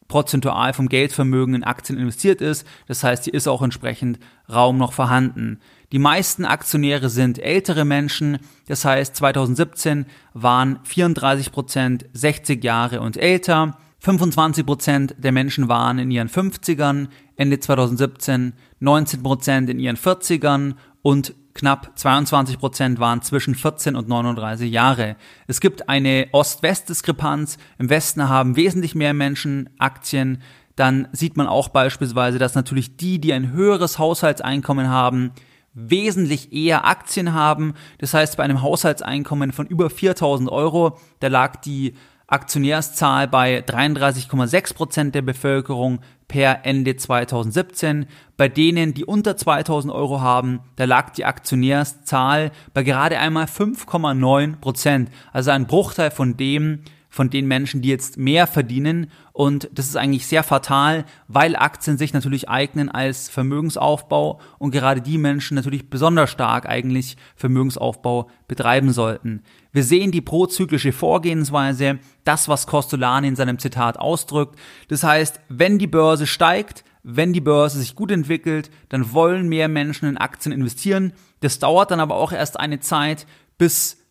prozentual 0.08 0.72
vom 0.72 0.88
Geldvermögen 0.88 1.54
in 1.54 1.64
Aktien 1.64 1.98
investiert 1.98 2.40
ist. 2.40 2.66
Das 2.86 3.02
heißt, 3.02 3.24
hier 3.24 3.34
ist 3.34 3.48
auch 3.48 3.62
entsprechend 3.62 4.18
Raum 4.52 4.78
noch 4.78 4.92
vorhanden. 4.92 5.60
Die 5.92 5.98
meisten 5.98 6.44
Aktionäre 6.44 7.08
sind 7.08 7.38
ältere 7.38 7.84
Menschen. 7.84 8.38
Das 8.66 8.84
heißt, 8.84 9.14
2017 9.16 10.06
waren 10.34 10.80
34 10.84 11.52
Prozent 11.52 12.06
60 12.12 12.62
Jahre 12.62 13.00
und 13.00 13.16
älter. 13.16 13.78
25 14.00 14.66
Prozent 14.66 15.14
der 15.18 15.32
Menschen 15.32 15.68
waren 15.68 15.98
in 15.98 16.10
ihren 16.10 16.28
50ern, 16.28 17.08
Ende 17.36 17.60
2017 17.60 18.52
19 18.80 19.22
Prozent 19.22 19.70
in 19.70 19.78
ihren 19.78 19.96
40ern 19.96 20.74
und 21.02 21.34
knapp 21.54 21.92
22 21.98 22.58
Prozent 22.58 23.00
waren 23.00 23.22
zwischen 23.22 23.54
14 23.54 23.96
und 23.96 24.08
39 24.08 24.70
Jahre. 24.70 25.16
Es 25.46 25.60
gibt 25.60 25.88
eine 25.88 26.28
Ost-West-Diskrepanz. 26.32 27.56
Im 27.78 27.88
Westen 27.88 28.28
haben 28.28 28.56
wesentlich 28.56 28.94
mehr 28.94 29.14
Menschen 29.14 29.70
Aktien. 29.78 30.42
Dann 30.76 31.08
sieht 31.12 31.38
man 31.38 31.46
auch 31.46 31.70
beispielsweise, 31.70 32.38
dass 32.38 32.54
natürlich 32.54 32.96
die, 32.98 33.18
die 33.18 33.32
ein 33.32 33.52
höheres 33.52 33.98
Haushaltseinkommen 33.98 34.90
haben, 34.90 35.32
wesentlich 35.76 36.52
eher 36.52 36.86
Aktien 36.86 37.34
haben. 37.34 37.74
Das 37.98 38.14
heißt, 38.14 38.36
bei 38.38 38.42
einem 38.42 38.62
Haushaltseinkommen 38.62 39.52
von 39.52 39.66
über 39.66 39.90
4000 39.90 40.50
Euro, 40.50 40.98
da 41.20 41.28
lag 41.28 41.56
die 41.56 41.94
Aktionärszahl 42.28 43.28
bei 43.28 43.60
33,6 43.60 44.74
Prozent 44.74 45.14
der 45.14 45.22
Bevölkerung 45.22 46.00
per 46.26 46.64
Ende 46.66 46.96
2017. 46.96 48.06
Bei 48.36 48.48
denen, 48.48 48.94
die 48.94 49.04
unter 49.04 49.36
2000 49.36 49.92
Euro 49.92 50.20
haben, 50.20 50.60
da 50.74 50.86
lag 50.86 51.10
die 51.10 51.24
Aktionärszahl 51.24 52.50
bei 52.74 52.82
gerade 52.82 53.18
einmal 53.18 53.44
5,9 53.44 54.56
Prozent. 54.56 55.10
Also 55.32 55.52
ein 55.52 55.66
Bruchteil 55.66 56.10
von 56.10 56.36
dem, 56.36 56.80
von 57.16 57.30
den 57.30 57.48
Menschen, 57.48 57.80
die 57.80 57.88
jetzt 57.88 58.18
mehr 58.18 58.46
verdienen. 58.46 59.10
Und 59.32 59.70
das 59.72 59.86
ist 59.86 59.96
eigentlich 59.96 60.26
sehr 60.26 60.42
fatal, 60.42 61.06
weil 61.28 61.56
Aktien 61.56 61.96
sich 61.96 62.12
natürlich 62.12 62.50
eignen 62.50 62.90
als 62.90 63.30
Vermögensaufbau 63.30 64.38
und 64.58 64.70
gerade 64.70 65.00
die 65.00 65.16
Menschen 65.16 65.54
natürlich 65.54 65.88
besonders 65.88 66.30
stark 66.30 66.68
eigentlich 66.68 67.16
Vermögensaufbau 67.34 68.28
betreiben 68.48 68.92
sollten. 68.92 69.42
Wir 69.72 69.82
sehen 69.82 70.12
die 70.12 70.20
prozyklische 70.20 70.92
Vorgehensweise, 70.92 72.00
das, 72.24 72.50
was 72.50 72.66
Costolani 72.66 73.28
in 73.28 73.36
seinem 73.36 73.58
Zitat 73.58 73.98
ausdrückt. 73.98 74.58
Das 74.88 75.02
heißt, 75.02 75.40
wenn 75.48 75.78
die 75.78 75.86
Börse 75.86 76.26
steigt, 76.26 76.84
wenn 77.02 77.32
die 77.32 77.40
Börse 77.40 77.78
sich 77.78 77.94
gut 77.94 78.10
entwickelt, 78.10 78.70
dann 78.90 79.14
wollen 79.14 79.48
mehr 79.48 79.68
Menschen 79.68 80.06
in 80.06 80.18
Aktien 80.18 80.52
investieren. 80.52 81.14
Das 81.40 81.58
dauert 81.60 81.90
dann 81.90 82.00
aber 82.00 82.16
auch 82.16 82.32
erst 82.32 82.60
eine 82.60 82.80
Zeit, 82.80 83.26
bis 83.56 84.05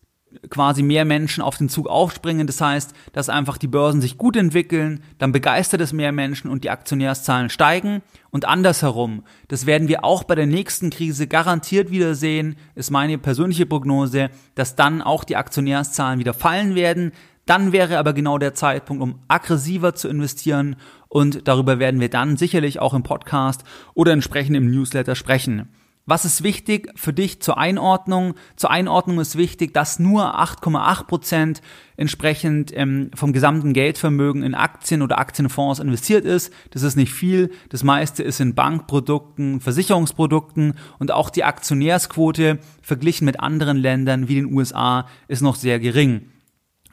quasi 0.49 0.83
mehr 0.83 1.05
Menschen 1.05 1.41
auf 1.41 1.57
den 1.57 1.69
Zug 1.69 1.87
aufspringen. 1.87 2.47
Das 2.47 2.61
heißt, 2.61 2.93
dass 3.13 3.29
einfach 3.29 3.57
die 3.57 3.67
Börsen 3.67 4.01
sich 4.01 4.17
gut 4.17 4.35
entwickeln, 4.35 5.01
dann 5.17 5.31
begeistert 5.31 5.81
es 5.81 5.93
mehr 5.93 6.11
Menschen 6.11 6.49
und 6.49 6.63
die 6.63 6.69
Aktionärszahlen 6.69 7.49
steigen. 7.49 8.01
Und 8.31 8.45
andersherum, 8.45 9.23
das 9.47 9.65
werden 9.65 9.87
wir 9.87 10.03
auch 10.03 10.23
bei 10.23 10.35
der 10.35 10.47
nächsten 10.47 10.89
Krise 10.89 11.27
garantiert 11.27 11.91
wieder 11.91 12.15
sehen, 12.15 12.55
ist 12.75 12.91
meine 12.91 13.17
persönliche 13.17 13.65
Prognose, 13.65 14.29
dass 14.55 14.75
dann 14.75 15.01
auch 15.01 15.23
die 15.23 15.37
Aktionärszahlen 15.37 16.19
wieder 16.19 16.33
fallen 16.33 16.75
werden. 16.75 17.11
Dann 17.45 17.71
wäre 17.71 17.99
aber 17.99 18.13
genau 18.13 18.37
der 18.37 18.55
Zeitpunkt, 18.55 19.03
um 19.03 19.19
aggressiver 19.27 19.93
zu 19.93 20.09
investieren 20.09 20.75
und 21.07 21.47
darüber 21.47 21.79
werden 21.79 22.01
wir 22.01 22.09
dann 22.09 22.35
sicherlich 22.35 22.79
auch 22.79 22.93
im 22.93 23.03
Podcast 23.03 23.63
oder 23.93 24.11
entsprechend 24.11 24.57
im 24.57 24.69
Newsletter 24.69 25.15
sprechen. 25.15 25.69
Was 26.07 26.23
ist 26.23 26.43
wichtig 26.43 26.91
für 26.95 27.13
dich 27.13 27.41
zur 27.41 27.57
Einordnung? 27.57 28.35
Zur 28.55 28.69
Einordnung 28.69 29.19
ist 29.19 29.37
wichtig, 29.37 29.73
dass 29.73 29.97
nur 29.97 30.39
8,8 30.39 31.05
Prozent 31.05 31.61
entsprechend 31.97 32.71
ähm, 32.75 33.09
vom 33.15 33.33
gesamten 33.33 33.73
Geldvermögen 33.73 34.43
in 34.43 34.53
Aktien 34.53 35.01
oder 35.01 35.17
Aktienfonds 35.17 35.79
investiert 35.79 36.23
ist. 36.23 36.53
Das 36.69 36.83
ist 36.83 36.95
nicht 36.95 37.11
viel. 37.11 37.49
Das 37.69 37.83
meiste 37.83 38.21
ist 38.21 38.39
in 38.39 38.53
Bankprodukten, 38.53 39.61
Versicherungsprodukten 39.61 40.75
und 40.99 41.11
auch 41.11 41.31
die 41.31 41.43
Aktionärsquote 41.43 42.59
verglichen 42.83 43.25
mit 43.25 43.39
anderen 43.39 43.77
Ländern 43.77 44.27
wie 44.27 44.35
den 44.35 44.53
USA 44.53 45.07
ist 45.27 45.41
noch 45.41 45.55
sehr 45.55 45.79
gering. 45.79 46.29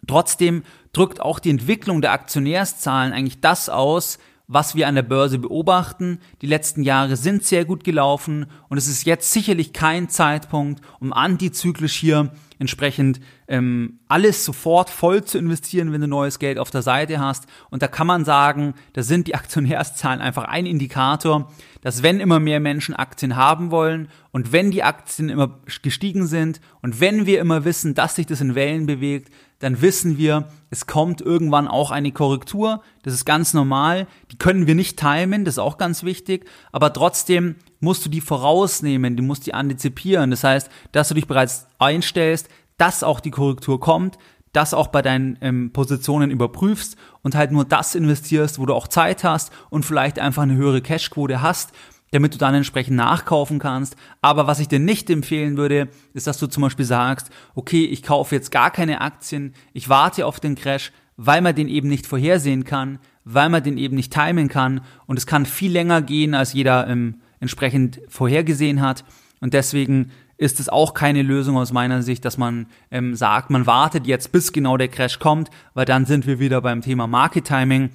Trotzdem 0.07 0.63
drückt 0.95 1.21
auch 1.21 1.39
die 1.39 1.51
Entwicklung 1.51 2.01
der 2.01 2.13
Aktionärszahlen 2.13 3.13
eigentlich 3.13 3.43
das 3.43 3.69
aus, 3.69 4.19
was 4.53 4.75
wir 4.75 4.87
an 4.87 4.95
der 4.95 5.03
Börse 5.03 5.39
beobachten. 5.39 6.19
Die 6.43 6.47
letzten 6.47 6.83
Jahre 6.83 7.17
sind 7.17 7.45
sehr 7.45 7.65
gut 7.65 7.85
gelaufen 7.85 8.47
und 8.69 8.79
es 8.79 8.87
ist 8.87 9.07
jetzt 9.07 9.33
sicherlich 9.33 9.73
kein 9.73 10.09
Zeitpunkt, 10.09 10.83
um 11.01 11.13
antizyklisch 11.13 11.95
hier 11.95 12.31
entsprechend 12.59 13.21
ähm, 13.49 13.99
alles 14.07 14.45
sofort 14.45 14.89
voll 14.89 15.25
zu 15.25 15.37
investieren, 15.37 15.93
wenn 15.93 16.01
du 16.01 16.07
neues 16.07 16.39
Geld 16.39 16.59
auf 16.59 16.71
der 16.71 16.83
Seite 16.83 17.19
hast. 17.19 17.47
Und 17.71 17.83
da 17.83 17.89
kann 17.89 18.07
man 18.07 18.25
sagen, 18.25 18.75
da 18.93 19.03
sind 19.03 19.27
die 19.27 19.35
Aktionärszahlen 19.43 20.21
einfach 20.21 20.45
ein 20.45 20.67
Indikator, 20.67 21.51
dass 21.81 22.03
wenn 22.03 22.21
immer 22.21 22.39
mehr 22.39 22.61
Menschen 22.61 22.95
Aktien 22.95 23.35
haben 23.35 23.71
wollen 23.71 24.09
und 24.31 24.53
wenn 24.53 24.71
die 24.71 24.85
Aktien 24.85 25.29
immer 25.29 25.59
gestiegen 25.83 26.27
sind 26.27 26.61
und 26.83 27.01
wenn 27.01 27.27
wir 27.27 27.41
immer 27.41 27.65
wissen, 27.65 27.95
dass 27.95 28.15
sich 28.15 28.27
das 28.27 28.41
in 28.41 28.55
Wellen 28.55 28.87
bewegt, 28.87 29.33
dann 29.63 29.81
wissen 29.81 30.19
wir, 30.19 30.49
es 30.71 30.87
kommt 30.87 31.21
irgendwann 31.21 31.69
auch 31.69 31.93
eine 31.93 32.11
Korrektur. 32.11 32.83
Das 33.05 33.15
ist 33.15 33.25
ganz 33.25 33.55
normal. 33.55 34.09
Die 34.33 34.39
können 34.39 34.67
wir 34.67 34.75
nicht 34.75 34.99
timen, 34.99 35.45
das 35.45 35.55
ist 35.55 35.59
auch 35.61 35.79
ganz 35.79 36.03
wichtig. 36.03 36.47
Aber 36.73 36.93
trotzdem 36.93 37.55
musst 37.79 38.05
du 38.05 38.09
die 38.11 38.21
vorausnehmen, 38.21 39.17
du 39.17 39.23
musst 39.23 39.47
die 39.47 39.55
antizipieren. 39.55 40.33
Das 40.33 40.43
heißt, 40.43 40.69
dass 40.91 41.09
du 41.09 41.15
dich 41.15 41.29
bereits 41.29 41.67
einstellst, 41.79 42.49
dass 42.77 43.05
auch 43.05 43.21
die 43.21 43.31
Korrektur 43.31 43.79
kommt, 43.79 44.19
dass 44.53 44.75
auch 44.75 44.89
bei 44.89 45.01
deinen 45.01 45.39
ähm, 45.41 45.73
Positionen 45.73 46.33
überprüfst 46.33 46.97
und 47.23 47.37
halt 47.37 47.53
nur 47.53 47.65
das 47.65 47.95
investierst, 47.95 48.59
wo 48.59 48.67
du 48.67 48.75
auch 48.75 48.89
Zeit 48.89 49.23
hast 49.23 49.53
und 49.71 49.85
vielleicht 49.85 50.19
einfach 50.19 50.43
eine 50.43 50.57
höhere 50.57 50.83
Cashquote 50.83 51.41
hast 51.41 51.73
damit 52.13 52.35
du 52.35 52.39
dann 52.39 52.55
entsprechend 52.55 52.97
nachkaufen 52.97 53.59
kannst. 53.59 53.97
Aber 54.21 54.47
was 54.47 54.61
ich 54.61 54.69
dir 54.69 54.79
nicht 54.79 55.11
empfehlen 55.11 55.57
würde, 55.57 55.89
ist, 56.15 56.29
dass 56.29 56.39
du 56.39 56.47
zum 56.47 56.63
Beispiel 56.63 56.85
sagst, 56.85 57.31
okay, 57.55 57.85
ich 57.85 58.03
kaufe 58.03 58.35
jetzt 58.35 58.53
gar 58.53 58.71
keine 58.71 59.01
Aktien, 59.01 59.55
ich 59.73 59.89
warte 59.89 60.27
auf 60.27 60.39
den 60.39 60.55
Crash, 60.55 60.93
weil 61.17 61.41
man 61.41 61.55
den 61.55 61.69
eben 61.69 61.89
nicht 61.89 62.07
vorhersehen 62.07 62.65
kann, 62.65 62.99
weil 63.25 63.49
man 63.49 63.63
den 63.63 63.79
eben 63.79 63.97
nicht 63.97 64.13
timen 64.13 64.49
kann 64.49 64.83
und 65.07 65.17
es 65.17 65.27
kann 65.27 65.47
viel 65.47 65.73
länger 65.73 66.03
gehen, 66.03 66.35
als 66.35 66.53
jeder 66.53 66.87
ähm, 66.87 67.21
entsprechend 67.41 68.01
vorhergesehen 68.09 68.81
hat. 68.81 69.05
Und 69.41 69.55
deswegen 69.55 70.13
ist 70.37 70.61
es 70.61 70.69
auch 70.69 70.95
keine 70.95 71.23
Lösung 71.23 71.57
aus 71.57 71.73
meiner 71.73 72.03
Sicht, 72.03 72.25
dass 72.25 72.37
man 72.37 72.67
ähm, 72.91 73.15
sagt, 73.15 73.51
man 73.51 73.67
wartet 73.67 74.07
jetzt, 74.07 74.33
bis 74.33 74.53
genau 74.53 74.77
der 74.77 74.89
Crash 74.89 75.19
kommt, 75.19 75.51
weil 75.75 75.85
dann 75.85 76.05
sind 76.05 76.27
wir 76.27 76.41
wieder 76.41 76.61
beim 76.61 76.83
Thema 76.83 77.07
Market 77.07 77.47
Timing. 77.47 77.91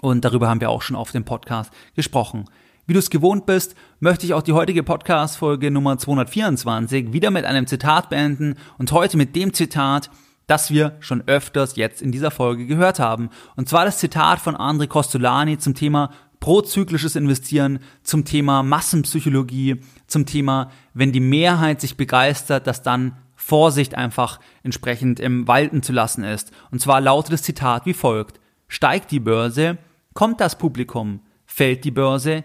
Und 0.00 0.24
darüber 0.24 0.48
haben 0.48 0.60
wir 0.60 0.70
auch 0.70 0.82
schon 0.82 0.96
auf 0.96 1.12
dem 1.12 1.24
Podcast 1.24 1.72
gesprochen. 1.94 2.44
Wie 2.88 2.94
du 2.94 3.00
es 3.00 3.10
gewohnt 3.10 3.44
bist, 3.44 3.74
möchte 4.00 4.24
ich 4.24 4.32
auch 4.32 4.40
die 4.40 4.54
heutige 4.54 4.82
Podcast-Folge 4.82 5.70
Nummer 5.70 5.98
224 5.98 7.12
wieder 7.12 7.30
mit 7.30 7.44
einem 7.44 7.66
Zitat 7.66 8.08
beenden 8.08 8.54
und 8.78 8.92
heute 8.92 9.18
mit 9.18 9.36
dem 9.36 9.52
Zitat, 9.52 10.08
das 10.46 10.70
wir 10.70 10.96
schon 11.00 11.22
öfters 11.26 11.76
jetzt 11.76 12.00
in 12.00 12.12
dieser 12.12 12.30
Folge 12.30 12.64
gehört 12.64 12.98
haben. 12.98 13.28
Und 13.56 13.68
zwar 13.68 13.84
das 13.84 13.98
Zitat 13.98 14.40
von 14.40 14.56
André 14.56 14.86
Costolani 14.86 15.58
zum 15.58 15.74
Thema 15.74 16.12
prozyklisches 16.40 17.14
Investieren, 17.14 17.80
zum 18.02 18.24
Thema 18.24 18.62
Massenpsychologie, 18.62 19.82
zum 20.06 20.24
Thema, 20.24 20.70
wenn 20.94 21.12
die 21.12 21.20
Mehrheit 21.20 21.82
sich 21.82 21.98
begeistert, 21.98 22.66
dass 22.66 22.82
dann 22.82 23.18
Vorsicht 23.36 23.96
einfach 23.96 24.40
entsprechend 24.62 25.20
im 25.20 25.46
Walten 25.46 25.82
zu 25.82 25.92
lassen 25.92 26.24
ist. 26.24 26.52
Und 26.70 26.80
zwar 26.80 27.02
lautet 27.02 27.34
das 27.34 27.42
Zitat 27.42 27.84
wie 27.84 27.92
folgt. 27.92 28.40
Steigt 28.66 29.10
die 29.10 29.20
Börse, 29.20 29.76
kommt 30.14 30.40
das 30.40 30.56
Publikum. 30.56 31.20
Fällt 31.44 31.84
die 31.84 31.90
Börse, 31.90 32.44